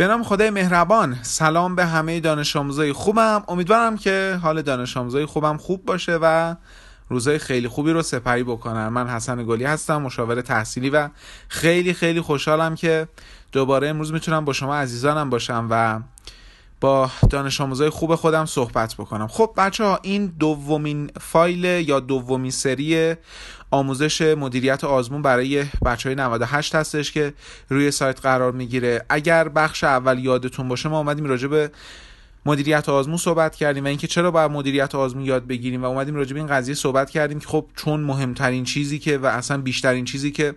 به 0.00 0.06
نام 0.06 0.22
خدای 0.22 0.50
مهربان. 0.50 1.18
سلام 1.22 1.76
به 1.76 1.86
همه 1.86 2.20
دانش 2.20 2.56
آموزای 2.56 2.92
خوبم. 2.92 3.44
امیدوارم 3.48 3.96
که 3.96 4.38
حال 4.42 4.62
دانش 4.62 4.96
آموزای 4.96 5.26
خوبم 5.26 5.56
خوب 5.56 5.84
باشه 5.84 6.18
و 6.22 6.54
روزای 7.08 7.38
خیلی 7.38 7.68
خوبی 7.68 7.92
رو 7.92 8.02
سپری 8.02 8.42
بکنن. 8.42 8.88
من 8.88 9.08
حسن 9.08 9.44
گلی 9.44 9.64
هستم 9.64 10.02
مشاور 10.02 10.40
تحصیلی 10.40 10.90
و 10.90 11.08
خیلی 11.48 11.92
خیلی 11.92 12.20
خوشحالم 12.20 12.74
که 12.74 13.08
دوباره 13.52 13.88
امروز 13.88 14.12
می‌تونم 14.12 14.44
با 14.44 14.52
شما 14.52 14.76
عزیزانم 14.76 15.30
باشم 15.30 15.66
و 15.70 16.00
با 16.80 17.10
دانش 17.30 17.60
آموزای 17.60 17.90
خوب 17.90 18.14
خودم 18.14 18.46
صحبت 18.46 18.94
بکنم. 18.94 19.26
خب 19.26 19.52
بچه 19.56 19.84
ها 19.84 19.98
این 20.02 20.26
دومین 20.26 21.10
فایل 21.20 21.64
یا 21.64 22.00
دومین 22.00 22.50
سری 22.50 23.14
آموزش 23.70 24.22
مدیریت 24.22 24.84
آزمون 24.84 25.22
برای 25.22 25.64
بچه 25.84 26.08
های 26.08 26.16
98 26.16 26.74
هستش 26.74 27.12
که 27.12 27.34
روی 27.68 27.90
سایت 27.90 28.20
قرار 28.20 28.52
می‌گیره. 28.52 29.04
اگر 29.08 29.48
بخش 29.48 29.84
اول 29.84 30.18
یادتون 30.18 30.68
باشه 30.68 30.88
ما 30.88 30.98
اومدیم 30.98 31.24
راجع 31.24 31.48
به 31.48 31.70
مدیریت 32.46 32.88
آزمون 32.88 33.16
صحبت 33.16 33.56
کردیم 33.56 33.84
و 33.84 33.86
اینکه 33.86 34.06
چرا 34.06 34.30
باید 34.30 34.50
مدیریت 34.50 34.94
آزمون 34.94 35.24
یاد 35.24 35.46
بگیریم 35.46 35.82
و 35.82 35.86
اومدیم 35.86 36.14
راجع 36.14 36.32
به 36.34 36.40
این 36.40 36.48
قضیه 36.48 36.74
صحبت 36.74 37.10
کردیم 37.10 37.38
که 37.40 37.46
خب 37.46 37.66
چون 37.76 38.00
مهمترین 38.00 38.64
چیزی 38.64 38.98
که 38.98 39.18
و 39.18 39.26
اصلا 39.26 39.58
بیشترین 39.58 40.04
چیزی 40.04 40.30
که 40.30 40.54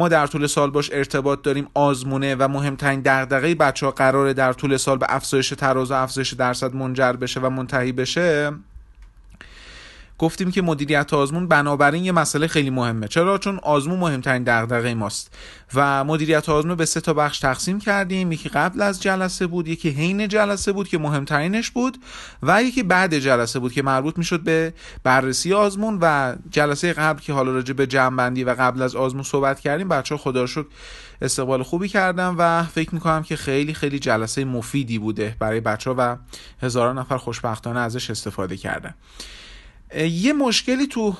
ما 0.00 0.08
در 0.08 0.26
طول 0.26 0.46
سال 0.46 0.70
باش 0.70 0.90
ارتباط 0.92 1.42
داریم 1.42 1.68
آزمونه 1.74 2.34
و 2.34 2.48
مهمترین 2.48 3.00
دغدغه 3.00 3.54
بچه 3.54 3.86
ها 3.86 3.92
قراره 3.92 4.32
در 4.32 4.52
طول 4.52 4.76
سال 4.76 4.98
به 4.98 5.06
افزایش 5.08 5.48
تراز 5.48 5.90
و 5.90 5.94
افزایش 5.94 6.32
درصد 6.32 6.74
منجر 6.74 7.12
بشه 7.12 7.40
و 7.40 7.50
منتهی 7.50 7.92
بشه. 7.92 8.52
گفتیم 10.20 10.50
که 10.50 10.62
مدیریت 10.62 11.14
آزمون 11.14 11.48
بنابراین 11.48 12.04
یه 12.04 12.12
مسئله 12.12 12.46
خیلی 12.46 12.70
مهمه. 12.70 13.08
چرا؟ 13.08 13.38
چون 13.38 13.58
آزمون 13.62 13.98
مهمترین 13.98 14.42
دغدغه 14.42 14.94
ماست. 14.94 15.34
و 15.74 16.04
مدیریت 16.04 16.48
آزمون 16.48 16.74
به 16.74 16.84
سه 16.84 17.00
تا 17.00 17.14
بخش 17.14 17.38
تقسیم 17.38 17.78
کردیم. 17.78 18.32
یکی 18.32 18.48
قبل 18.48 18.82
از 18.82 19.02
جلسه 19.02 19.46
بود 19.46 19.68
یکی 19.68 19.90
حین 19.90 20.28
جلسه 20.28 20.72
بود 20.72 20.88
که 20.88 20.98
مهمترینش 20.98 21.70
بود 21.70 21.98
و 22.42 22.62
یکی 22.62 22.82
بعد 22.82 23.18
جلسه 23.18 23.58
بود 23.58 23.72
که 23.72 23.82
مربوط 23.82 24.18
می‌شد 24.18 24.40
به 24.40 24.74
بررسی 25.02 25.54
آزمون 25.54 25.98
و 26.00 26.36
جلسه 26.50 26.92
قبل 26.92 27.20
که 27.20 27.32
حالا 27.32 27.52
راجع 27.52 27.72
به 27.72 27.86
جمعبندی 27.86 28.44
و 28.44 28.54
قبل 28.58 28.82
از 28.82 28.96
آزمون 28.96 29.22
صحبت 29.22 29.60
کردیم. 29.60 29.88
بچه 29.88 30.16
خدا 30.16 30.44
رو 30.44 30.64
استقبال 31.22 31.62
خوبی 31.62 31.88
کردم 31.88 32.34
و 32.38 32.64
فکر 32.64 32.94
می‌کنم 32.94 33.22
که 33.22 33.36
خیلی 33.36 33.74
خیلی 33.74 33.98
جلسه 33.98 34.44
مفیدی 34.44 34.98
بوده 34.98 35.36
برای 35.38 35.60
بچه 35.60 35.90
ها 35.90 35.96
و 35.98 36.16
هزاران 36.62 36.98
نفر 36.98 37.16
خوشبختانه 37.16 37.80
ازش 37.80 38.10
استفاده 38.10 38.56
کردن. 38.56 38.94
یه 39.98 40.32
مشکلی 40.32 40.86
تو 40.86 41.16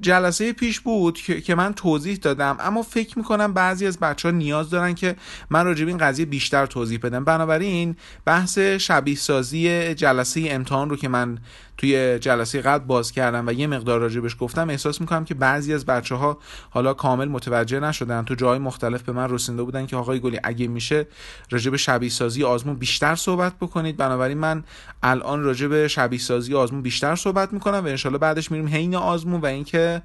جلسه 0.00 0.52
پیش 0.52 0.80
بود 0.80 1.18
که 1.18 1.54
من 1.54 1.74
توضیح 1.74 2.16
دادم. 2.16 2.56
اما 2.60 2.82
فکر 2.82 3.18
می‌کنم 3.18 3.52
بعضی 3.52 3.86
از 3.86 3.98
بچه 3.98 4.28
ها 4.28 4.34
نیاز 4.34 4.70
دارن 4.70 4.94
که 4.94 5.16
من 5.50 5.64
راجع 5.64 5.84
به 5.84 5.90
این 5.90 5.98
قضیه 5.98 6.26
بیشتر 6.26 6.66
توضیح 6.66 6.98
بدم. 7.02 7.24
بنابراین 7.24 7.96
بحث 8.24 8.58
شبیه 8.58 9.16
سازی 9.16 9.94
جلسه 9.94 10.44
امتحان 10.48 10.90
رو 10.90 10.96
که 10.96 11.08
من 11.08 11.38
توی 11.78 12.18
جلسه 12.18 12.60
قبل 12.60 12.84
باز 12.84 13.12
کردم 13.12 13.46
و 13.46 13.52
یه 13.52 13.66
مقدار 13.66 14.00
راجبش 14.00 14.36
گفتم 14.40 14.70
احساس 14.70 15.00
می‌کنم 15.00 15.24
که 15.24 15.34
بعضی 15.34 15.74
از 15.74 15.86
بچه 15.86 16.14
ها 16.14 16.38
حالا 16.70 16.94
کامل 16.94 17.28
متوجه 17.28 17.80
نشدن. 17.80 18.24
تو 18.24 18.34
جای 18.34 18.58
مختلف 18.58 19.02
به 19.02 19.12
من 19.12 19.30
رسیده 19.30 19.62
بودن 19.62 19.86
که 19.86 19.96
آقای 19.96 20.20
گلی 20.20 20.40
اگه 20.44 20.68
میشه 20.68 21.06
راجب 21.50 21.76
شبیه 21.76 22.10
سازی 22.10 22.44
آزمون 22.44 22.76
بیشتر 22.76 23.14
صحبت 23.14 23.52
بکنید. 23.60 23.96
بنابراین 23.96 24.38
من 24.38 24.64
الان 25.02 25.42
راجب 25.42 25.86
شبیه 25.86 26.18
سازی 26.18 26.54
آزمون 26.54 26.82
بیشتر 26.82 27.16
صحبت 27.16 27.52
می‌کنم 27.52 27.84
و 27.84 27.86
انشالله 27.86 28.18
بعدش 28.18 28.50
میریم 28.50 28.68
حین 28.68 28.94
آزمون 28.94 29.40
و 29.40 29.46
اینکه 29.46 30.02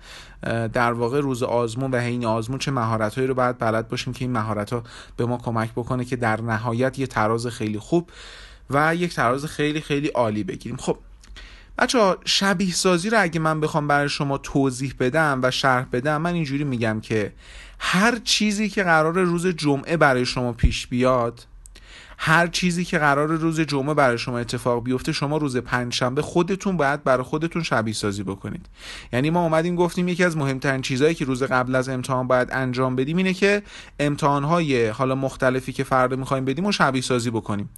در 0.74 0.94
واقع 0.94 1.20
روز 1.20 1.44
آزمون 1.44 1.92
و 1.92 1.98
حین 1.98 2.26
آزمون 2.26 2.60
چه 2.60 2.72
مهارت 2.72 3.16
هایی 3.16 3.28
رو 3.28 3.34
باید 3.34 3.58
بلد 3.58 3.88
باشیم 3.88 4.14
که 4.14 4.26
این 4.26 4.32
مهارت 4.32 4.74
ها 4.74 4.84
به 5.18 5.26
ما 5.26 5.38
کمک 5.38 5.72
بکنه 5.72 6.06
که 6.06 6.16
در 6.16 6.42
نهایت 6.42 7.00
یه 7.00 7.08
تراز 7.08 7.48
خیلی 7.48 7.80
خوب 7.80 8.10
و 8.70 8.96
یک 8.96 9.16
تراز 9.16 9.46
خیلی 9.46 9.82
خیلی 9.82 10.08
عالی 10.08 10.44
بگیریم. 10.44 10.78
خب 10.78 10.98
بچه 11.78 12.00
ها 12.00 12.18
شبیه 12.26 12.74
سازی 12.74 13.10
رو 13.10 13.22
اگه 13.22 13.40
من 13.40 13.62
بخوام 13.62 13.88
برای 13.88 14.10
شما 14.10 14.38
توضیح 14.38 14.94
بدم 15.00 15.40
و 15.44 15.52
شرح 15.52 15.86
بدم 15.92 16.22
من 16.22 16.34
اینجوری 16.34 16.64
میگم 16.64 17.02
که 17.02 17.34
هر 17.80 18.20
چیزی 18.24 18.70
که 18.70 18.84
قرار 18.84 19.20
روز 19.20 19.48
جمعه 19.48 19.98
برای 19.98 20.26
شما 20.26 20.54
پیش 20.54 20.88
بیاد 20.88 21.46
هر 22.18 22.48
چیزی 22.48 22.86
که 22.86 22.98
قرار 22.98 23.28
روز 23.28 23.60
جمعه 23.60 23.94
برای 23.94 24.18
شما 24.18 24.40
اتفاق 24.40 24.84
بیفته 24.84 25.12
شما 25.12 25.38
روز 25.38 25.58
پنجشنبه 25.58 26.22
خودتون 26.22 26.78
باید 26.78 27.04
برای 27.04 27.24
خودتون 27.24 27.64
شبیه 27.64 27.94
سازی 27.94 28.24
بکنید. 28.24 28.66
یعنی 29.14 29.30
ما 29.30 29.44
اومدیم 29.44 29.76
گفتیم 29.76 30.08
یکی 30.08 30.24
از 30.24 30.38
مهمترین 30.38 30.82
چیزهایی 30.82 31.16
که 31.16 31.26
روز 31.26 31.44
قبل 31.44 31.76
از 31.76 31.90
امتحان 31.90 32.28
باید 32.28 32.50
انجام 32.52 32.96
بدیم 32.96 33.18
اینه 33.18 33.34
که 33.34 33.64
امتحانهای 34.00 34.88
حالا 34.88 35.16
مختلفی 35.16 35.74
که 35.74 35.84
فردا 35.84 36.16
می‌خوایم 36.16 36.46
بدیم 36.46 36.66
و 36.66 36.72
شبیه 36.72 37.02
سازی 37.02 37.30
بکنیم. 37.30 37.70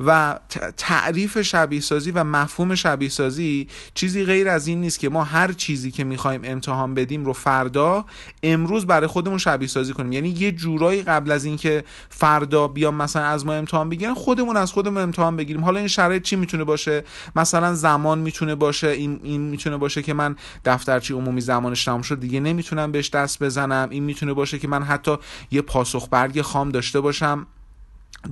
و 0.00 0.38
تعریف 0.76 1.42
شبیه 1.42 1.80
سازی 1.80 2.10
و 2.10 2.24
مفهوم 2.24 2.74
شبیه 2.74 3.08
سازی 3.08 3.68
چیزی 3.94 4.24
غیر 4.24 4.48
از 4.48 4.66
این 4.66 4.80
نیست 4.80 4.98
که 4.98 5.08
ما 5.08 5.24
هر 5.24 5.52
چیزی 5.52 5.90
که 5.90 6.04
می‌خوایم 6.04 6.40
امتحان 6.44 6.94
بدیم 6.94 7.24
رو 7.24 7.32
فردا 7.32 8.04
امروز 8.42 8.86
برای 8.86 9.06
خودمون 9.06 9.38
شبیه 9.38 9.68
سازی 9.68 9.92
کنیم. 9.92 10.12
یعنی 10.12 10.28
یه 10.28 10.52
جورایی 10.52 11.02
قبل 11.02 11.30
از 11.30 11.44
اینکه 11.44 11.84
فردا 12.08 12.68
بیام 12.68 12.94
مثلا 12.94 13.24
از 13.24 13.46
ما 13.46 13.52
امتحان 13.52 13.79
بگیرن 13.88 14.14
خودمون 14.14 14.56
از 14.56 14.72
خودمون 14.72 15.02
امتحان 15.02 15.36
بگیریم. 15.36 15.64
حالا 15.64 15.78
این 15.78 15.88
شرایط 15.88 16.22
چی 16.22 16.36
می‌تونه 16.36 16.64
باشه؟ 16.64 17.04
مثلا 17.36 17.74
زمان 17.74 18.18
می‌تونه 18.18 18.54
باشه. 18.54 18.88
این 18.88 19.20
این 19.22 19.40
می‌تونه 19.40 19.76
باشه 19.76 20.02
که 20.02 20.14
من 20.14 20.36
دفترچه 20.64 21.14
عمومی 21.14 21.40
زمانش 21.40 21.84
تموم 21.84 22.02
شد. 22.02 22.20
دیگه 22.20 22.40
نمی‌تونم 22.40 22.92
بهش 22.92 23.10
دست 23.10 23.42
بزنم. 23.42 23.88
این 23.90 24.04
می‌تونه 24.04 24.32
باشه 24.32 24.58
که 24.58 24.68
من 24.68 24.82
حتی 24.82 25.16
یه 25.50 25.62
پاسخ 25.62 26.08
برگ 26.10 26.42
خام 26.42 26.68
داشته 26.68 27.00
باشم. 27.00 27.46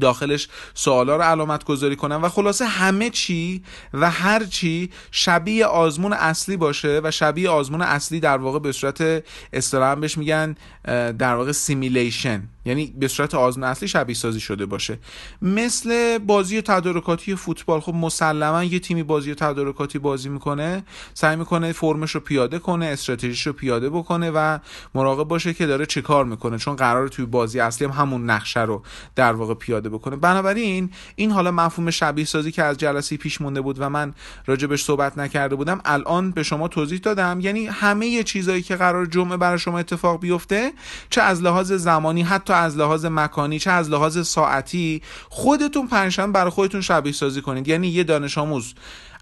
داخلش 0.00 0.48
سوالا 0.74 1.16
رو 1.16 1.22
علامت 1.22 1.64
گذاری 1.64 1.96
کنم. 1.96 2.22
و 2.22 2.28
خلاصه 2.28 2.66
همه 2.66 3.10
چی 3.10 3.62
و 3.94 4.10
هر 4.10 4.44
چی 4.44 4.90
شبیه 5.10 5.66
آزمون 5.66 6.12
اصلی 6.12 6.56
باشه 6.56 7.00
و 7.04 7.10
شبیه 7.10 7.50
آزمون 7.50 7.82
اصلی 7.82 8.20
در 8.20 8.36
واقع 8.36 8.58
به 8.58 8.72
صورت 8.72 9.24
اصطلاحا 9.52 9.94
بهش 9.94 10.18
میگن 10.18 10.56
در 11.18 11.34
واقع 11.34 11.52
سیمیلیشن 11.52 12.42
یعنی 12.68 12.94
به 12.98 13.08
صورت 13.08 13.34
آزمون 13.34 13.68
اصلی 13.68 13.88
شبیه 13.88 14.14
سازی 14.14 14.40
شده 14.40 14.66
باشه. 14.66 14.98
مثل 15.42 16.18
بازی 16.18 16.62
تدارکاتی 16.62 17.34
فوتبال 17.34 17.80
خب 17.80 17.94
مسلما 17.94 18.64
یه 18.64 18.78
تیمی 18.78 19.02
بازی 19.02 19.34
تدارکاتی 19.34 19.98
بازی 19.98 20.28
می‌کنه 20.28 20.84
سعی 21.14 21.36
می‌کنه 21.36 21.72
فرمش 21.72 22.10
رو 22.10 22.20
پیاده 22.20 22.58
کنه 22.58 22.86
استراتژیش 22.86 23.46
رو 23.46 23.52
پیاده 23.52 23.90
بکنه 23.90 24.30
و 24.30 24.58
مراقب 24.94 25.28
باشه 25.28 25.54
که 25.54 25.66
داره 25.66 25.86
چه 25.86 26.02
کار 26.02 26.24
می‌کنه. 26.24 26.58
چون 26.58 26.76
قرار 26.76 27.08
توی 27.08 27.26
بازی 27.26 27.60
اصلی 27.60 27.86
هم 27.86 27.92
همون 27.92 28.30
نقشه 28.30 28.60
رو 28.60 28.82
در 29.16 29.32
واقع 29.32 29.54
پیاده 29.54 29.88
بکنه. 29.88 30.16
بنابراین 30.16 30.90
این 31.16 31.30
حالا 31.30 31.50
مفهوم 31.50 31.90
شبیه 31.90 32.24
سازی 32.24 32.52
که 32.52 32.62
از 32.62 32.78
جلسه 32.78 33.16
پیش 33.16 33.40
مونده 33.40 33.60
بود 33.60 33.76
و 33.80 33.90
من 33.90 34.14
راجبش 34.46 34.82
صحبت 34.82 35.18
نکرده 35.18 35.56
بودم 35.56 35.80
الان 35.84 36.30
به 36.30 36.42
شما 36.42 36.68
توضیح 36.68 36.98
دادم. 36.98 37.38
یعنی 37.40 37.66
همه 37.66 38.22
چیزایی 38.22 38.62
که 38.62 38.76
قرار 38.76 39.06
جمعه 39.06 39.36
برای 39.36 39.58
شما 39.58 39.78
اتفاق 39.78 40.20
بیفته 40.20 40.72
چه 41.10 41.22
از 41.22 41.42
لحاظ 41.42 41.72
زمانی 41.72 42.22
حتی 42.22 42.52
از 42.58 42.76
لحاظ 42.76 43.04
مکانی 43.04 43.58
چه 43.58 43.70
از 43.70 43.90
لحاظ 43.90 44.28
ساعتی 44.28 45.02
خودتون 45.28 45.86
پنجشنبه 45.86 46.32
برای 46.32 46.50
خودتون 46.50 46.80
شبیه 46.80 47.12
سازی 47.12 47.42
کنید. 47.42 47.68
یعنی 47.68 47.88
یه 47.88 48.04
دانش 48.04 48.38
آموز. 48.38 48.74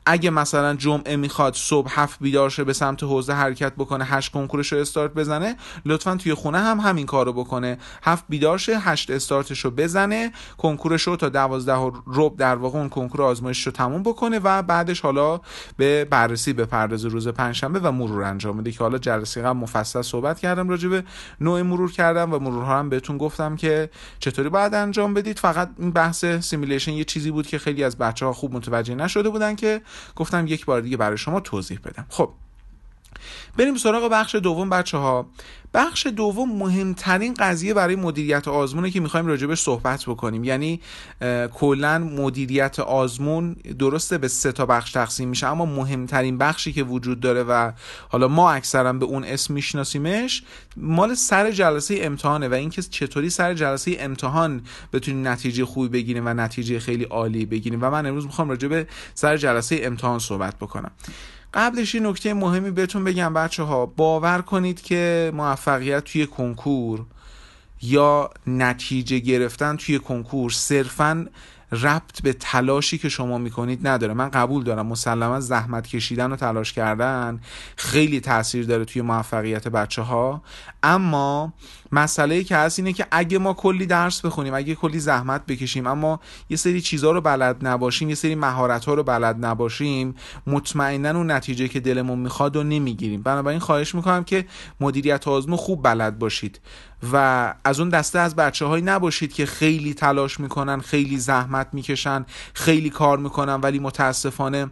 اگه 0.06 0.30
مثلا 0.30 0.74
جمعه 0.74 1.16
می‌خواد 1.16 1.54
صبح 1.54 2.00
هفت 2.00 2.18
بیدار 2.20 2.50
شه 2.50 2.64
به 2.64 2.72
سمت 2.72 3.02
حوزه 3.02 3.32
حرکت 3.32 3.72
بکنه 3.74 4.04
هشت 4.04 4.32
کنکورش 4.32 4.72
رو 4.72 4.78
استارت 4.78 5.14
بزنه 5.14 5.56
لطفا 5.86 6.16
توی 6.16 6.34
خونه 6.34 6.58
هم 6.58 6.80
همین 6.80 7.06
کارو 7.06 7.32
بکنه. 7.32 7.78
هفت 8.02 8.24
بیدار 8.28 8.58
شه 8.58 8.78
هشت 8.78 9.10
استارتش 9.10 9.60
رو 9.60 9.70
بزنه 9.70 10.32
کنکورش 10.58 11.02
رو 11.02 11.16
تا 11.16 11.28
دوازده 11.28 11.92
رب 12.06 12.36
در 12.36 12.56
واقع 12.56 12.78
اون 12.78 12.88
کنکور 12.88 13.22
آزمایش 13.22 13.66
رو 13.66 13.72
تموم 13.72 14.02
بکنه 14.02 14.38
و 14.38 14.62
بعدش 14.62 15.00
حالا 15.00 15.40
به 15.76 16.04
بررسی 16.04 16.52
به 16.52 16.64
پرداز 16.64 17.04
روز 17.04 17.28
پنجشنبه 17.28 17.80
و 17.80 17.92
مرور 17.92 18.22
انجام 18.22 18.56
بده 18.56 18.72
که 18.72 18.78
حالا 18.78 18.98
جلسه 18.98 19.42
قبل 19.42 19.58
مفصل 19.58 20.02
صحبت 20.02 20.38
کردم 20.38 20.68
راجع 20.68 20.88
به 20.88 21.04
نوع 21.40 21.62
مرور 21.62 21.92
کردم 21.92 22.32
و 22.32 22.38
مرورها 22.38 22.78
هم 22.78 22.88
بهتون 22.88 23.18
گفتم 23.18 23.56
که 23.56 23.90
چطوری 24.18 24.48
باید 24.48 24.74
انجام 24.74 25.14
بدید. 25.14 25.38
فقط 25.38 25.70
این 25.78 25.91
بحث 25.91 26.24
سیمیلیشن 26.24 26.92
یه 26.92 27.04
چیزی 27.04 27.30
بود 27.30 27.47
که 27.47 27.59
خیلی 27.59 27.84
از 27.84 27.98
بچه 27.98 28.26
ها 28.26 28.32
خوب 28.32 28.54
متوجه 28.54 28.94
نشده 28.94 29.28
بودن 29.28 29.54
که 29.56 29.80
گفتم 30.16 30.47
یک 30.47 30.65
بار 30.65 30.81
دیگه 30.81 30.97
برای 30.97 31.19
شما 31.19 31.41
توضیح 31.41 31.78
بدم. 31.84 32.07
خب 32.09 32.31
بریم 33.57 33.77
سراغ 33.77 34.10
بخش 34.10 34.34
دوم 34.34 34.71
بچه 34.71 34.98
ها 34.98 35.27
بخش 35.76 36.06
دوم 36.06 36.58
مهمترین 36.58 37.34
قضیه 37.34 37.74
برای 37.74 37.96
مدیریت 37.96 38.48
آزمونه 38.48 38.90
که 38.90 39.00
می‌خوایم 39.00 39.26
راجبش 39.26 39.60
صحبت 39.60 40.04
بکنیم. 40.04 40.44
یعنی 40.44 40.80
کلا 41.54 41.98
مدیریت 41.98 42.80
آزمون 42.80 43.56
درسته 43.78 44.18
به 44.18 44.28
سه 44.28 44.52
تا 44.52 44.66
بخش 44.66 44.92
تقسیم 44.92 45.28
میشه 45.28 45.46
اما 45.46 45.66
مهمترین 45.66 46.38
بخشی 46.38 46.72
که 46.72 46.82
وجود 46.82 47.20
داره 47.20 47.42
و 47.42 47.72
حالا 48.08 48.28
ما 48.28 48.50
اکثرا 48.50 48.92
به 48.92 49.06
اون 49.06 49.24
اسم 49.24 49.54
میشناسیمش 49.54 50.42
مال 50.76 51.14
سر 51.14 51.50
جلسه 51.50 51.98
امتحانه 52.02 52.48
و 52.48 52.54
اینکه 52.54 52.82
چطوری 52.82 53.30
سر 53.30 53.54
جلسه 53.54 53.96
امتحان 53.98 54.62
بتونیم 54.92 55.28
نتیجه 55.28 55.64
خوبی 55.64 55.88
بگیریم 55.88 56.26
و 56.26 56.34
نتیجه 56.34 56.78
خیلی 56.78 57.04
عالی 57.04 57.46
بگیریم. 57.46 57.78
و 57.82 57.90
من 57.90 58.06
امروز 58.06 58.26
می‌خوام 58.26 58.48
راجب 58.48 58.86
سر 59.14 59.36
جلسه 59.36 59.80
امتحان 59.82 60.18
صحبت 60.18 60.56
بکنم. 60.56 60.90
قبلش 61.54 61.95
این 61.95 62.07
نکته 62.07 62.34
مهمی 62.34 62.71
بهتون 62.71 63.04
بگم 63.04 63.34
بچه 63.34 63.63
ها 63.63 63.87
باور 63.87 64.43
کنید 64.43 64.83
که 64.83 65.33
موفقیت 65.34 66.04
توی 66.04 66.27
کنکور 66.27 67.07
یا 67.83 68.31
نتیجه 68.47 69.19
گرفتن 69.19 69.77
توی 69.77 69.98
کنکور 69.98 70.51
صرفا 70.51 71.27
ربط 71.72 72.22
به 72.22 72.33
تلاشی 72.33 72.98
که 72.98 73.09
شما 73.09 73.39
می‌کنید 73.39 73.89
نداره. 73.89 74.15
من 74.15 74.28
قبول 74.28 74.65
دارم 74.65 74.86
مسلما 74.86 75.41
زحمت 75.41 75.86
کشیدن 75.86 76.33
و 76.33 76.36
تلاش 76.36 76.72
کردن 76.72 77.41
خیلی 77.77 78.21
تاثیر 78.21 78.66
داره 78.66 78.84
توی 78.84 79.03
موفقیت 79.03 79.68
بچه 79.68 80.03
ها 80.03 80.42
اما 80.83 81.53
مسئله 81.92 82.45
که 82.45 82.57
هست 82.57 82.78
اینه 82.78 82.92
که 82.92 83.07
اگه 83.10 83.39
ما 83.39 83.53
کلی 83.53 83.86
درس 83.86 84.21
بخونیم 84.21 84.54
اگه 84.54 84.74
کلی 84.74 84.98
زحمت 84.98 85.47
بکشیم 85.47 85.86
اما 85.86 86.21
یه 86.51 86.57
سری 86.57 86.80
چیزها 86.80 87.10
رو 87.10 87.21
بلد 87.21 87.66
نباشیم 87.66 88.09
یه 88.09 88.15
سری 88.15 88.34
مهارت 88.34 88.84
ها 88.84 88.95
رو 88.95 89.03
بلد 89.03 89.45
نباشیم 89.45 90.15
مطمئنا 90.47 91.10
اون 91.10 91.30
نتیجه 91.30 91.69
که 91.69 91.80
دلمون 91.80 92.19
می‌خواد 92.19 92.57
و 92.57 92.62
نمی‌گیریم. 92.62 93.22
بنابراین 93.22 93.60
خواهش 93.60 93.95
می‌کنم 93.95 94.24
که 94.24 94.47
مدیریت 94.80 95.28
آزمون 95.28 95.57
خوب 95.57 95.83
بلد 95.83 96.19
باشید. 96.19 96.60
و 97.13 97.54
از 97.65 97.81
اون 97.81 97.89
دسته 97.89 98.19
از 98.19 98.37
بچه 98.37 98.66
هایی 98.66 98.84
نباشید 98.84 99.33
که 99.33 99.47
خیلی 99.47 99.95
تلاش 99.95 100.41
می‌کنن 100.41 100.81
خیلی 100.81 101.19
زحمت 101.19 101.69
می‌کشن 101.72 102.27
خیلی 102.54 102.91
کار 102.91 103.19
می‌کنن 103.19 103.54
ولی 103.54 103.78
متاسفانه 103.78 104.71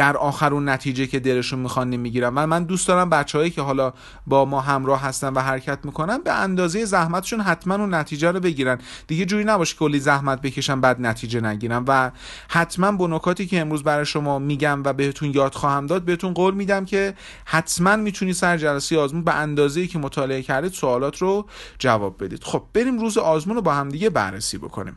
در 0.00 0.16
آخر 0.16 0.54
اون 0.54 0.68
نتیجه 0.68 1.06
که 1.06 1.20
دلشون 1.20 1.58
می‌خوان 1.58 1.90
نمی‌گیرن. 1.90 2.34
و 2.34 2.46
من 2.46 2.64
دوست 2.64 2.88
دارم 2.88 3.10
بچههایی 3.10 3.50
که 3.50 3.62
حالا 3.62 3.92
با 4.26 4.44
ما 4.44 4.60
همراه 4.60 5.02
هستن 5.02 5.32
و 5.32 5.40
حرکت 5.40 5.78
می‌کنن 5.84 6.18
به 6.18 6.32
اندازه 6.32 6.84
زحمتشون 6.84 7.40
حتما 7.40 7.74
اون 7.74 7.94
نتیجه 7.94 8.30
رو 8.30 8.40
بگیرن. 8.40 8.78
دیگه 9.06 9.24
جوری 9.24 9.44
نباشه 9.44 9.76
کلی 9.76 10.00
زحمت 10.00 10.42
بکشن 10.42 10.80
بعد 10.80 11.00
نتیجه 11.00 11.40
نگیرن. 11.40 11.84
و 11.86 12.10
حتما 12.48 12.92
با 12.92 13.06
نکاتی 13.06 13.46
که 13.46 13.60
امروز 13.60 13.82
برای 13.82 14.06
شما 14.06 14.38
میگم 14.38 14.82
و 14.84 14.92
بهتون 14.92 15.30
یاد 15.34 15.54
خواهم 15.54 15.86
داد 15.86 16.02
بهتون 16.02 16.34
قول 16.34 16.54
میدم 16.54 16.84
که 16.84 17.14
حتما 17.44 17.96
می‌تونی 17.96 18.32
سر 18.32 18.56
جلسه 18.56 18.98
آزمون 18.98 19.24
به 19.24 19.34
اندازه‌ای 19.34 19.86
که 19.86 19.98
مطالعه 19.98 20.42
کردید 20.42 20.72
سوالات 20.72 21.18
رو 21.18 21.46
جواب 21.78 22.24
بدید. 22.24 22.44
خب 22.44 22.62
بریم 22.74 22.98
روز 22.98 23.18
آزمون 23.18 23.56
رو 23.56 23.62
با 23.62 23.74
هم 23.74 23.88
دیگه 23.88 24.10
بررسی 24.10 24.58
بکنیم. 24.58 24.96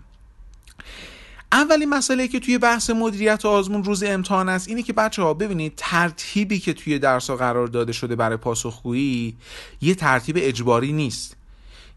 اولین 1.54 1.90
مسئله 1.90 2.28
که 2.28 2.40
توی 2.40 2.58
بحث 2.58 2.90
مدیریت 2.90 3.46
آزمون 3.46 3.84
روز 3.84 4.04
امتحان 4.04 4.50
است 4.50 4.68
اینه 4.68 4.84
که 4.84 4.94
بچه 4.94 5.22
ها 5.22 5.34
ببینید 5.34 5.74
ترتیبی 5.78 6.60
که 6.60 6.74
توی 6.74 7.00
درس 7.00 7.32
قرار 7.32 7.68
داده 7.68 7.92
شده 7.92 8.16
برای 8.16 8.38
پاسخگویی 8.38 9.38
یه 9.82 9.96
ترتیب 9.96 10.36
اجباری 10.40 10.92
نیست. 10.92 11.38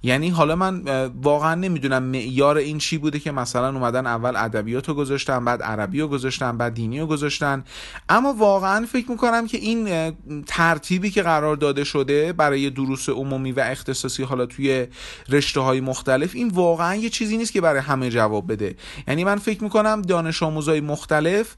یعنی 0.02 0.28
حالا 0.28 0.56
من 0.56 0.82
واقعا 1.22 1.54
نمی‌دونم 1.54 2.02
معیار 2.02 2.56
این 2.56 2.78
چی 2.78 2.98
بوده 2.98 3.18
که 3.18 3.32
مثلا 3.32 3.68
اومدن 3.68 4.06
اول 4.06 4.36
ادبیات 4.36 4.88
رو 4.88 4.94
گذاشتن 4.94 5.44
بعد 5.44 5.62
عربی 5.62 6.00
رو 6.00 6.08
گذاشتن 6.08 6.58
بعد 6.58 6.74
دینی 6.74 7.00
رو 7.00 7.06
گذاشتن. 7.06 7.64
اما 8.08 8.32
واقعا 8.32 8.86
فکر 8.86 9.10
می‌کنم 9.10 9.46
که 9.46 9.58
این 9.58 10.12
ترتیبی 10.46 11.10
که 11.10 11.22
قرار 11.22 11.56
داده 11.56 11.84
شده 11.84 12.32
برای 12.32 12.70
دروس 12.70 13.08
عمومی 13.08 13.52
و 13.52 13.60
اختصاصی 13.60 14.22
حالا 14.22 14.46
توی 14.46 14.86
رشته 15.28 15.60
های 15.60 15.80
مختلف 15.80 16.34
این 16.34 16.48
واقعا 16.48 16.94
یه 16.94 17.10
چیزی 17.10 17.36
نیست 17.36 17.52
که 17.52 17.60
برای 17.60 17.80
همه 17.80 18.10
جواب 18.10 18.52
بده. 18.52 18.76
یعنی 19.08 19.24
من 19.24 19.36
فکر 19.36 19.62
می‌کنم 19.62 20.02
دانش 20.02 20.42
آموزای 20.42 20.80
مختلف 20.80 21.56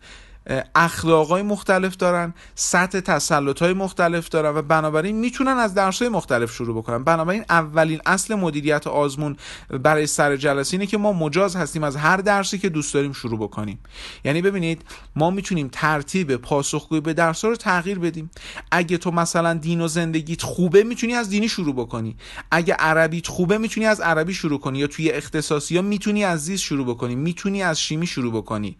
اخلاقای 0.75 1.43
مختلف 1.43 1.97
دارن 1.97 2.35
سطح 2.55 3.01
تسلط 3.01 3.63
های 3.63 3.73
مختلف 3.73 4.29
دارن 4.29 4.57
و 4.57 4.63
بنابراین 4.63 5.17
می‌تونن 5.17 5.59
از 5.59 5.75
درس 5.75 6.03
های 6.03 6.09
مختلف 6.09 6.53
شروع 6.53 6.77
بکنن. 6.77 7.05
بنابراین 7.05 7.45
اولین 7.51 8.01
اصل 8.07 8.35
مدیریت 8.35 8.87
آزمون 8.87 9.37
برای 9.71 10.07
سر 10.07 10.37
جلسه 10.37 10.75
اینه 10.75 10.87
که 10.87 10.99
ما 10.99 11.13
مجاز 11.13 11.57
هستیم 11.57 11.85
از 11.85 11.97
هر 11.97 12.17
درسی 12.17 12.59
که 12.59 12.69
دوست 12.69 12.95
داریم 12.95 13.13
شروع 13.13 13.39
بکنیم. 13.39 13.79
یعنی 14.25 14.43
ببینید 14.43 14.83
ما 15.17 15.31
می‌تونیم 15.31 15.69
ترتیب 15.73 16.37
پاسخگویی 16.37 17.01
به 17.01 17.15
درس 17.15 17.45
رو 17.45 17.57
تغییر 17.57 17.99
بدیم. 17.99 18.31
اگه 18.71 18.99
تو 18.99 19.11
مثلا 19.11 19.55
دین 19.55 19.81
و 19.81 19.89
زندگیت 19.89 20.43
خوبه 20.43 20.83
می‌تونی 20.83 21.15
از 21.15 21.29
دینی 21.29 21.49
شروع 21.49 21.75
بکنی. 21.75 22.17
اگه 22.51 22.75
عربیت 22.75 23.27
خوبه 23.27 23.59
می‌تونی 23.59 23.87
از 23.87 24.01
عربی 24.01 24.35
شروع 24.35 24.61
کنی. 24.61 24.79
یا 24.79 24.87
توی 24.87 25.11
اختصاصی 25.11 25.77
ها 25.77 25.83
می‌تونی 25.83 26.25
از 26.25 26.45
زیست 26.45 26.63
شروع 26.63 26.87
بکنی. 26.87 27.15
می‌تونی 27.15 27.63
از 27.63 27.81
شیمی 27.81 28.07
شروع 28.07 28.33
بکنی. 28.33 28.77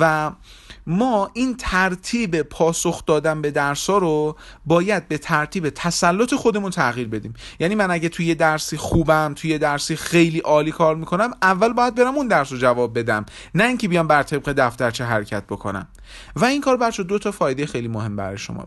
و 0.00 0.32
ما 0.90 1.30
این 1.34 1.56
ترتیب 1.56 2.42
پاسخ 2.42 3.06
دادن 3.06 3.42
به 3.42 3.50
درس 3.50 3.90
رو 3.90 4.36
باید 4.66 5.08
به 5.08 5.18
ترتیب 5.18 5.68
تسلط 5.68 6.34
خودمون 6.34 6.70
تغییر 6.70 7.08
بدیم. 7.08 7.34
یعنی 7.60 7.74
من 7.74 7.90
اگه 7.90 8.08
توی 8.08 8.34
درسی 8.34 8.76
خوبم 8.76 9.34
توی 9.36 9.58
درسی 9.58 9.96
خیلی 9.96 10.38
عالی 10.38 10.72
کار 10.72 10.96
می‌کنم 10.96 11.30
اول 11.42 11.72
باید 11.72 11.94
برم 11.94 12.14
اون 12.14 12.28
درس 12.28 12.52
رو 12.52 12.58
جواب 12.58 12.98
بدم. 12.98 13.26
نه 13.54 13.64
اینکه 13.64 13.88
بیام 13.88 14.06
بر 14.06 14.22
طبق 14.22 14.52
دفترچه 14.52 15.04
حرکت 15.04 15.44
بکنم. 15.44 15.88
و 16.36 16.44
این 16.44 16.60
کار 16.60 16.76
بچه 16.76 17.02
دو 17.02 17.18
تا 17.18 17.30
فایده 17.30 17.66
خیلی 17.66 17.88
مهم 17.88 18.16
برای 18.16 18.38
شما 18.38 18.66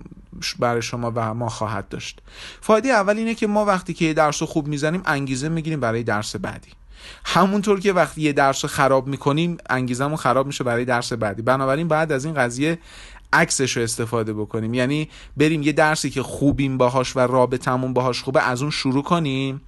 برای 0.60 0.82
شما 0.82 1.12
و 1.16 1.34
ما 1.34 1.50
خواهد 1.50 1.90
داشت. 1.90 2.22
فایده 2.62 2.90
اول 2.90 3.18
اینه 3.18 3.36
که 3.36 3.48
ما 3.48 3.66
وقتی 3.66 3.94
که 3.94 4.06
یه 4.06 4.14
درس 4.14 4.42
رو 4.42 4.48
خوب 4.48 4.68
می‌زنیم 4.68 5.02
انگیزه 5.06 5.50
می‌گیریم 5.50 5.80
برای 5.80 6.04
درس 6.04 6.36
بعدی. 6.36 6.70
همونطور 7.26 7.80
که 7.80 7.94
وقتی 7.94 8.22
یه 8.22 8.34
درس 8.34 8.66
خراب 8.66 9.08
می‌کنیم 9.08 9.58
انگیزمون 9.70 10.16
خراب 10.16 10.48
میشه 10.48 10.64
برای 10.64 10.86
درس 10.86 11.14
بعدی. 11.14 11.42
بنابراین 11.42 11.88
بعد 11.88 12.12
از 12.12 12.26
این 12.26 12.34
قضیه 12.34 12.80
عکسش 13.34 13.78
رو 13.78 13.84
استفاده 13.84 14.34
بکنیم. 14.34 14.74
یعنی 14.74 15.10
بریم 15.38 15.62
یه 15.62 15.72
درسی 15.72 16.10
که 16.10 16.24
خوبیم 16.24 16.78
باهاش 16.78 17.16
و 17.16 17.20
رابطمون 17.20 17.94
باهاش 17.94 18.22
خوبه 18.22 18.48
از 18.48 18.62
اون 18.62 18.72
شروع 18.72 19.04
کنیم. 19.04 19.62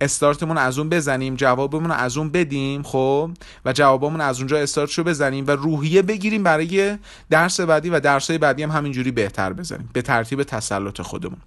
استارتمون 0.00 0.58
از 0.58 0.78
اون 0.78 0.88
بزنیم 0.88 1.34
جوابمون 1.34 1.90
از 1.90 2.16
اون 2.16 2.28
بدیم 2.28 2.82
خب؟ 2.82 3.30
و 3.64 3.72
جوابمون 3.72 4.20
از 4.20 4.38
اونجا 4.38 4.58
استارتشو 4.58 5.04
بزنیم 5.04 5.44
و 5.46 5.50
روحیه 5.50 6.02
بگیریم 6.02 6.42
برای 6.42 6.98
درس 7.30 7.60
بعدی 7.60 7.90
و 7.90 8.00
درسای 8.00 8.38
بعدی 8.38 8.62
هم 8.62 8.70
همینجوری 8.70 9.10
بهتر 9.10 9.52
بزنیم. 9.52 9.90
به 9.92 10.02
ترتیب 10.02 10.42
تسلط 10.42 11.00
خودمون. 11.00 11.38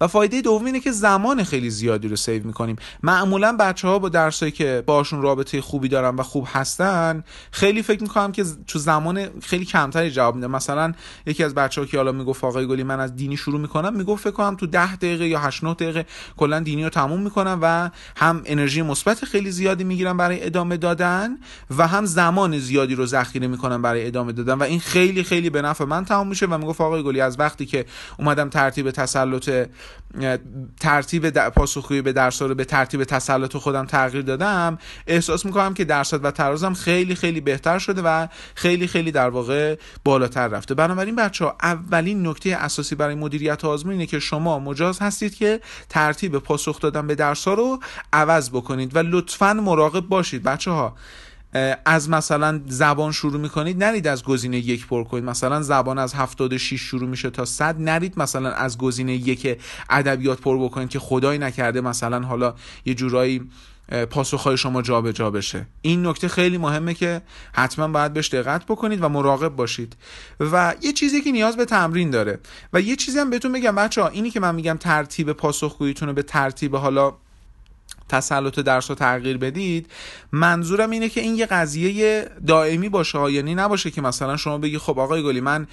و 0.00 0.06
فایده 0.06 0.40
دوم 0.40 0.64
اینه 0.64 0.80
که 0.80 0.92
زمان 0.92 1.44
خیلی 1.44 1.70
زیادی 1.70 2.08
رو 2.08 2.16
سیو 2.16 2.46
می‌کنیم. 2.46 2.76
معمولا 3.02 3.56
بچه 3.60 3.88
ها 3.88 3.98
با 3.98 4.08
درسایی 4.08 4.52
که 4.52 4.82
باشون 4.86 5.22
رابطه 5.22 5.60
خوبی 5.60 5.88
دارن 5.88 6.16
و 6.16 6.22
خوب 6.22 6.48
هستن 6.52 7.24
خیلی 7.50 7.82
فکر 7.82 8.02
می‌کنم 8.02 8.32
که 8.32 8.44
تو 8.66 8.78
زمان 8.78 9.28
خیلی 9.42 9.64
کمتری 9.64 10.10
جواب 10.10 10.34
میده 10.34 10.46
مثلا 10.46 10.92
یکی 11.26 11.44
از 11.44 11.54
بچه 11.54 11.80
ها 11.80 11.86
که 11.86 11.96
حالا 11.96 12.12
می‌گفت 12.12 12.44
آقای 12.44 12.66
گلی 12.66 12.82
من 12.82 13.00
از 13.00 13.16
دینی 13.16 13.36
شروع 13.36 13.60
می‌کنم 13.60 13.94
می‌گفت 13.94 14.24
فکر 14.24 14.32
کنم 14.32 14.56
تو 14.56 14.66
ده 14.66 14.96
دقیقه 14.96 15.26
یا 15.26 15.38
8 15.38 15.64
9 15.64 15.74
دقیقه 15.74 16.06
کلا 16.36 16.60
دینی 16.60 16.84
رو 16.84 16.90
تموم 16.90 17.20
می‌کنم 17.20 17.58
و 17.62 17.90
هم 18.16 18.42
انرژی 18.46 18.82
مثبت 18.82 19.24
خیلی 19.24 19.50
زیادی 19.50 19.84
می‌گیرم 19.84 20.16
برای 20.16 20.46
ادامه 20.46 20.76
دادن 20.76 21.38
و 21.78 21.86
هم 21.86 22.04
زمان 22.04 22.58
زیادی 22.58 22.94
رو 22.94 23.06
ذخیره 23.06 23.46
می‌کنم 23.46 23.82
برای 23.82 24.06
ادامه 24.06 24.32
دادن. 24.32 24.54
و 24.54 24.62
این 24.62 24.80
خیلی 24.80 25.22
خیلی 25.22 25.50
به 25.50 25.62
نفع 25.62 25.84
من 25.84 26.04
تموم 26.04 26.28
میشه 26.28 26.46
و 26.46 26.58
می‌گفت 26.58 26.80
آقای 26.80 27.02
گلی 27.02 27.20
از 27.20 27.40
وقتی 27.40 27.66
که 27.66 27.86
اومدم 28.18 28.48
ترتیب 28.48 28.90
تسلط 28.90 29.48
ترتیب 30.80 31.30
پاسخگویی 31.30 32.02
به 32.02 32.12
درس 32.12 32.42
رو 32.42 32.54
به 32.54 32.64
ترتیب 32.64 33.04
تسلط 33.04 33.56
خودم 33.56 33.86
تغییر 33.86 34.22
دادم 34.22 34.78
احساس 35.06 35.46
می‌کنم 35.46 35.74
که 35.74 35.84
درصد 35.84 36.24
و 36.24 36.30
ترازم 36.30 36.74
خیلی 36.74 37.14
خیلی 37.14 37.40
بهتر 37.40 37.78
شده 37.78 38.02
و 38.04 38.26
خیلی 38.54 38.86
خیلی 38.86 39.12
در 39.12 39.28
واقع 39.28 39.76
بالاتر 40.04 40.48
رفته. 40.48 40.74
بنابراین 40.74 41.16
بچه 41.16 41.44
ها 41.44 41.56
اولین 41.62 42.26
نکته 42.26 42.56
اساسی 42.56 42.94
برای 42.94 43.14
مدیریت 43.14 43.64
آزمون 43.64 43.92
اینه 43.92 44.06
که 44.06 44.18
شما 44.18 44.58
مجاز 44.58 44.98
هستید 44.98 45.34
که 45.34 45.60
ترتیب 45.88 46.38
پاسخ 46.38 46.80
دادن 46.80 47.06
به 47.06 47.14
درس 47.14 47.48
رو 47.48 47.80
عوض 48.12 48.50
بکنید 48.50 48.96
و 48.96 48.98
لطفا 48.98 49.52
مراقب 49.52 50.00
باشید. 50.08 50.42
بچه 50.42 50.70
ها 50.70 50.96
از 51.84 52.10
مثلا 52.10 52.60
زبان 52.66 53.12
شروع 53.12 53.40
می‌کنید 53.40 53.84
نرید 53.84 54.06
از 54.06 54.24
گزینه 54.24 54.58
یک 54.58 54.86
پر 54.86 55.04
کنید. 55.04 55.24
مثلا 55.24 55.62
زبان 55.62 55.98
از 55.98 56.14
76 56.14 56.80
شروع 56.80 57.08
میشه 57.08 57.30
تا 57.30 57.44
100 57.44 57.80
نرید 57.80 58.18
مثلا 58.18 58.50
از 58.50 58.78
گزینه 58.78 59.12
یک 59.12 59.60
ادبیات 59.90 60.40
پر 60.40 60.64
بکنید 60.64 60.88
که 60.88 60.98
خدای 60.98 61.38
نکرده 61.38 61.80
مثلا 61.80 62.20
حالا 62.20 62.54
یه 62.84 62.94
جورایی 62.94 63.50
پاسخهای 64.10 64.56
شما 64.56 64.82
جابجا 64.82 65.12
جا 65.12 65.30
بشه. 65.30 65.66
این 65.82 66.06
نکته 66.06 66.28
خیلی 66.28 66.58
مهمه 66.58 66.94
که 66.94 67.22
حتما 67.52 67.88
باید 67.88 68.12
بهش 68.12 68.28
دقت 68.28 68.64
بکنید 68.64 69.02
و 69.02 69.08
مراقب 69.08 69.56
باشید. 69.56 69.96
و 70.40 70.74
یه 70.82 70.92
چیزی 70.92 71.20
که 71.20 71.32
نیاز 71.32 71.56
به 71.56 71.64
تمرین 71.64 72.10
داره. 72.10 72.38
و 72.72 72.80
یه 72.80 72.96
چیزی 72.96 73.18
هم 73.18 73.30
بهتون 73.30 73.52
بگم 73.52 73.74
بچه 73.74 74.02
ها 74.02 74.08
اینی 74.08 74.30
که 74.30 74.40
من 74.40 74.54
میگم 74.54 74.76
ترتیب 74.80 75.32
پاسخگوییتون 75.32 76.08
رو 76.08 76.14
به 76.14 76.22
ترتیب 76.22 76.76
حالا 76.76 77.14
تسلط 78.08 78.58
درس 78.58 78.90
رو 78.90 78.96
تغییر 78.96 79.38
بدید 79.38 79.86
منظورم 80.32 80.90
اینه 80.90 81.08
که 81.08 81.20
این 81.20 81.36
یه 81.36 81.46
قضیه 81.46 82.30
دائمی 82.46 82.88
باشه 82.88 83.32
یعنی 83.32 83.54
نباشه 83.54 83.90
که 83.90 84.00
مثلا 84.00 84.36
شما 84.36 84.58
بگی 84.58 84.78
خب 84.78 84.98
آقای 84.98 85.22
گلی 85.22 85.40
من 85.40 85.66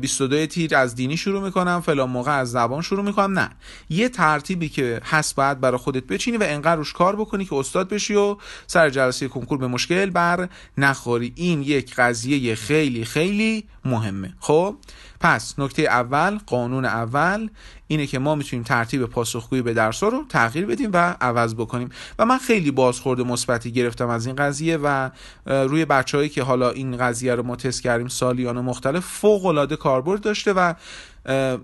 22 0.00 0.46
تیر 0.46 0.76
از 0.76 0.94
دینی 0.94 1.16
شروع 1.16 1.42
می‌کنم 1.42 1.80
فلان 1.80 2.10
موقع 2.10 2.38
از 2.38 2.50
زبان 2.50 2.82
شروع 2.82 3.04
می‌کنم. 3.04 3.38
نه. 3.38 3.50
یه 3.90 4.08
ترتیبی 4.08 4.68
که 4.68 5.00
هست 5.04 5.34
باید 5.34 5.60
برای 5.60 5.78
خودت 5.78 6.04
بچینی 6.04 6.36
و 6.36 6.42
انقدر 6.42 6.76
روش 6.76 6.92
کار 6.92 7.16
بکنی 7.16 7.44
که 7.44 7.54
استاد 7.54 7.88
بشی 7.88 8.14
و 8.14 8.36
سر 8.66 8.90
جلسه 8.90 9.28
کنکور 9.28 9.58
به 9.58 9.66
مشکل 9.66 10.10
بر 10.10 10.48
نخوری. 10.78 11.32
این 11.36 11.62
یک 11.62 11.94
قضیه 11.94 12.54
خیلی 12.54 13.04
خیلی 13.04 13.64
مهمه. 13.84 14.34
خب؟ 14.40 14.76
پس 15.22 15.58
نکته 15.58 15.82
اول 15.82 16.38
قانون 16.46 16.84
اول 16.84 17.48
اینه 17.86 18.06
که 18.06 18.18
ما 18.18 18.34
می‌تونیم 18.34 18.64
ترتیب 18.64 19.06
پاسخگویی 19.06 19.62
به 19.62 19.74
درس 19.74 20.02
رو 20.02 20.24
تغییر 20.28 20.66
بدیم 20.66 20.90
و 20.92 21.16
عوض 21.20 21.54
بکنیم. 21.54 21.88
و 22.18 22.24
من 22.24 22.38
خیلی 22.38 22.70
بازخورد 22.70 23.20
مثبتی 23.20 23.72
گرفتم 23.72 24.08
از 24.08 24.26
این 24.26 24.36
قضیه 24.36 24.78
و 24.82 25.10
روی 25.46 25.84
بچههایی 25.84 26.28
که 26.28 26.42
حالا 26.42 26.70
این 26.70 26.96
قضیه 26.96 27.34
رو 27.34 27.42
ما 27.42 27.56
تست 27.56 27.82
کردیم 27.82 28.08
سالیان 28.08 28.60
مختلف 28.60 29.04
فوق 29.04 29.46
العاده 29.46 29.76
کاربرد 29.76 30.20
داشته 30.20 30.52
و 30.52 30.74